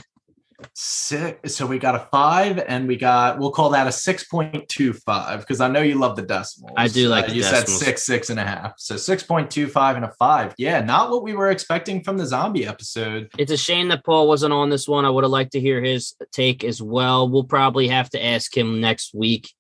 six. 0.75 1.55
So 1.55 1.67
we 1.67 1.79
got 1.79 1.95
a 1.95 2.09
five, 2.11 2.59
and 2.59 2.89
we 2.89 2.97
got 2.97 3.39
we'll 3.39 3.51
call 3.51 3.71
that 3.71 3.87
a 3.87 3.93
six 3.93 4.25
point 4.25 4.69
two 4.69 4.93
five 4.93 5.41
because 5.41 5.61
I 5.61 5.69
know 5.69 5.81
you 5.81 5.97
love 5.97 6.17
the 6.17 6.23
decimals. 6.23 6.75
I 6.77 6.89
do 6.89 7.09
like. 7.09 7.29
Uh, 7.29 7.33
you 7.33 7.43
decimals. 7.43 7.79
said 7.79 7.85
six, 7.87 8.03
six 8.05 8.31
and 8.31 8.41
a 8.41 8.45
half. 8.45 8.75
So 8.79 8.97
six 8.97 9.23
point 9.23 9.51
two 9.51 9.69
five 9.69 9.97
and 9.97 10.05
a 10.05 10.13
five. 10.19 10.55
Yeah, 10.59 10.81
not 10.81 11.11
what 11.11 11.23
we 11.23 11.35
were 11.35 11.51
expecting 11.51 12.03
from 12.03 12.19
the 12.19 12.27
zombie 12.27 12.67
episode. 12.67 13.31
It's 13.39 13.53
a 13.53 13.57
shame 13.57 13.89
that 13.89 14.05
Paul 14.05 14.29
wasn't 14.29 14.53
on 14.53 14.71
this 14.71 14.89
one. 14.89 15.05
I 15.05 15.11
would 15.11 15.25
have 15.25 15.31
liked 15.31 15.53
to 15.53 15.61
hear 15.61 15.83
his 15.83 16.15
take 16.33 16.65
as 16.65 16.83
well. 16.83 17.29
We'll 17.29 17.45
probably 17.45 17.89
have 17.89 18.11
to 18.11 18.25
ask 18.25 18.57
him 18.57 18.81
next 18.81 19.15
week 19.15 19.53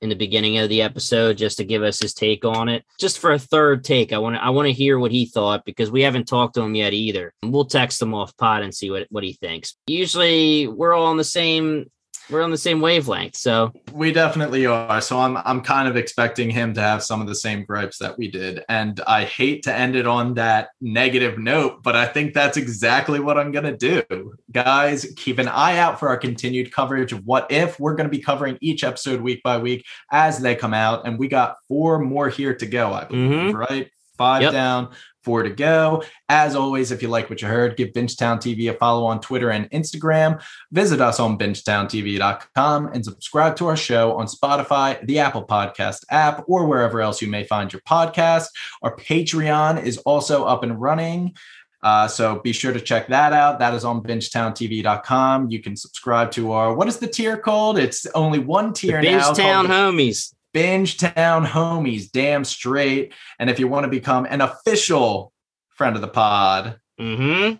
in 0.00 0.08
the 0.08 0.14
beginning 0.14 0.58
of 0.58 0.68
the 0.68 0.82
episode 0.82 1.38
just 1.38 1.58
to 1.58 1.64
give 1.64 1.82
us 1.82 2.00
his 2.00 2.14
take 2.14 2.44
on 2.44 2.68
it. 2.68 2.84
Just 2.98 3.18
for 3.18 3.32
a 3.32 3.38
third 3.38 3.84
take, 3.84 4.12
I 4.12 4.18
want 4.18 4.36
to 4.36 4.42
I 4.42 4.50
want 4.50 4.66
to 4.66 4.72
hear 4.72 4.98
what 4.98 5.12
he 5.12 5.26
thought 5.26 5.64
because 5.64 5.90
we 5.90 6.02
haven't 6.02 6.26
talked 6.26 6.54
to 6.54 6.62
him 6.62 6.74
yet 6.74 6.92
either. 6.92 7.32
We'll 7.42 7.64
text 7.64 8.00
him 8.00 8.14
off 8.14 8.36
pod 8.36 8.62
and 8.62 8.74
see 8.74 8.90
what 8.90 9.06
what 9.10 9.24
he 9.24 9.32
thinks. 9.34 9.76
Usually 9.86 10.66
we're 10.66 10.94
all 10.94 11.06
on 11.06 11.16
the 11.16 11.24
same 11.24 11.90
we're 12.30 12.42
on 12.42 12.50
the 12.50 12.58
same 12.58 12.80
wavelength. 12.80 13.36
So 13.36 13.72
we 13.92 14.12
definitely 14.12 14.66
are. 14.66 15.00
So 15.00 15.18
I'm 15.18 15.36
I'm 15.38 15.60
kind 15.60 15.88
of 15.88 15.96
expecting 15.96 16.50
him 16.50 16.74
to 16.74 16.80
have 16.80 17.02
some 17.02 17.20
of 17.20 17.26
the 17.26 17.34
same 17.34 17.64
gripes 17.64 17.98
that 17.98 18.18
we 18.18 18.28
did. 18.28 18.64
And 18.68 19.00
I 19.06 19.24
hate 19.24 19.62
to 19.64 19.74
end 19.74 19.96
it 19.96 20.06
on 20.06 20.34
that 20.34 20.70
negative 20.80 21.38
note, 21.38 21.82
but 21.82 21.96
I 21.96 22.06
think 22.06 22.34
that's 22.34 22.56
exactly 22.56 23.20
what 23.20 23.38
I'm 23.38 23.52
gonna 23.52 23.76
do. 23.76 24.34
Guys, 24.50 25.12
keep 25.16 25.38
an 25.38 25.48
eye 25.48 25.78
out 25.78 25.98
for 25.98 26.08
our 26.08 26.16
continued 26.16 26.72
coverage 26.72 27.12
of 27.12 27.24
what 27.24 27.50
if. 27.50 27.78
We're 27.78 27.94
gonna 27.94 28.08
be 28.08 28.20
covering 28.20 28.58
each 28.60 28.84
episode 28.84 29.20
week 29.20 29.42
by 29.42 29.58
week 29.58 29.84
as 30.10 30.38
they 30.38 30.54
come 30.54 30.74
out. 30.74 31.06
And 31.06 31.18
we 31.18 31.28
got 31.28 31.56
four 31.68 31.98
more 31.98 32.28
here 32.28 32.54
to 32.54 32.66
go, 32.66 32.92
I 32.92 33.04
believe, 33.04 33.30
mm-hmm. 33.30 33.56
right? 33.56 33.90
Five 34.18 34.42
yep. 34.42 34.52
down, 34.52 34.94
four 35.26 35.42
to 35.42 35.50
go. 35.50 36.04
As 36.28 36.54
always, 36.54 36.92
if 36.92 37.02
you 37.02 37.08
like 37.08 37.28
what 37.28 37.42
you 37.42 37.48
heard, 37.48 37.76
give 37.76 37.88
Bingetown 37.88 38.38
TV 38.38 38.70
a 38.70 38.74
follow 38.74 39.04
on 39.04 39.20
Twitter 39.20 39.50
and 39.50 39.68
Instagram. 39.70 40.40
Visit 40.70 41.00
us 41.00 41.18
on 41.18 41.36
bingetowntv.com 41.36 42.86
and 42.94 43.04
subscribe 43.04 43.56
to 43.56 43.66
our 43.66 43.76
show 43.76 44.16
on 44.16 44.26
Spotify, 44.26 45.04
the 45.04 45.18
Apple 45.18 45.44
Podcast 45.44 46.04
app, 46.10 46.44
or 46.46 46.66
wherever 46.66 47.00
else 47.00 47.20
you 47.20 47.26
may 47.26 47.42
find 47.42 47.72
your 47.72 47.82
podcast. 47.82 48.46
Our 48.82 48.94
Patreon 48.94 49.82
is 49.82 49.98
also 49.98 50.44
up 50.44 50.62
and 50.62 50.80
running. 50.80 51.34
Uh, 51.82 52.06
so 52.06 52.40
be 52.40 52.52
sure 52.52 52.72
to 52.72 52.80
check 52.80 53.08
that 53.08 53.32
out. 53.32 53.58
That 53.58 53.74
is 53.74 53.84
on 53.84 54.02
bingetowntv.com. 54.02 55.50
You 55.50 55.60
can 55.60 55.74
subscribe 55.74 56.30
to 56.32 56.52
our 56.52 56.72
what 56.72 56.86
is 56.86 56.98
the 56.98 57.08
tier 57.08 57.36
called? 57.36 57.78
It's 57.80 58.06
only 58.14 58.38
one 58.38 58.72
tier 58.72 59.02
the 59.02 59.10
now. 59.10 59.32
Bingetown 59.32 59.66
Homies. 59.66 60.35
Bingetown 60.56 61.46
homies, 61.46 62.10
damn 62.10 62.42
straight. 62.42 63.12
And 63.38 63.50
if 63.50 63.58
you 63.58 63.68
want 63.68 63.84
to 63.84 63.90
become 63.90 64.24
an 64.24 64.40
official 64.40 65.34
friend 65.68 65.96
of 65.96 66.00
the 66.00 66.08
pod, 66.08 66.80
mm-hmm. 66.98 67.56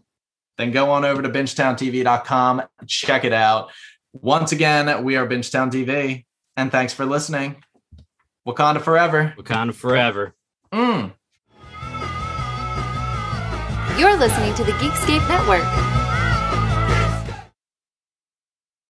then 0.57 0.71
go 0.71 0.91
on 0.91 1.05
over 1.05 1.21
to 1.21 1.29
bingetowntv.com, 1.29 2.63
check 2.87 3.25
it 3.27 3.35
out. 3.35 3.71
Once 4.15 4.53
again, 4.53 5.05
we 5.05 5.17
are 5.17 5.27
Bingetown 5.27 5.71
TV, 5.71 6.25
and 6.57 6.73
thanks 6.73 6.95
for 6.95 7.05
listening. 7.05 7.63
Wakanda 8.49 8.81
forever. 8.81 9.35
Wakanda 9.37 9.75
forever. 9.75 10.35
Mm. 10.73 11.13
You're 13.99 14.17
listening 14.17 14.55
to 14.55 14.65
the 14.65 14.73
Geekscape 14.73 15.29
Network. 15.29 15.96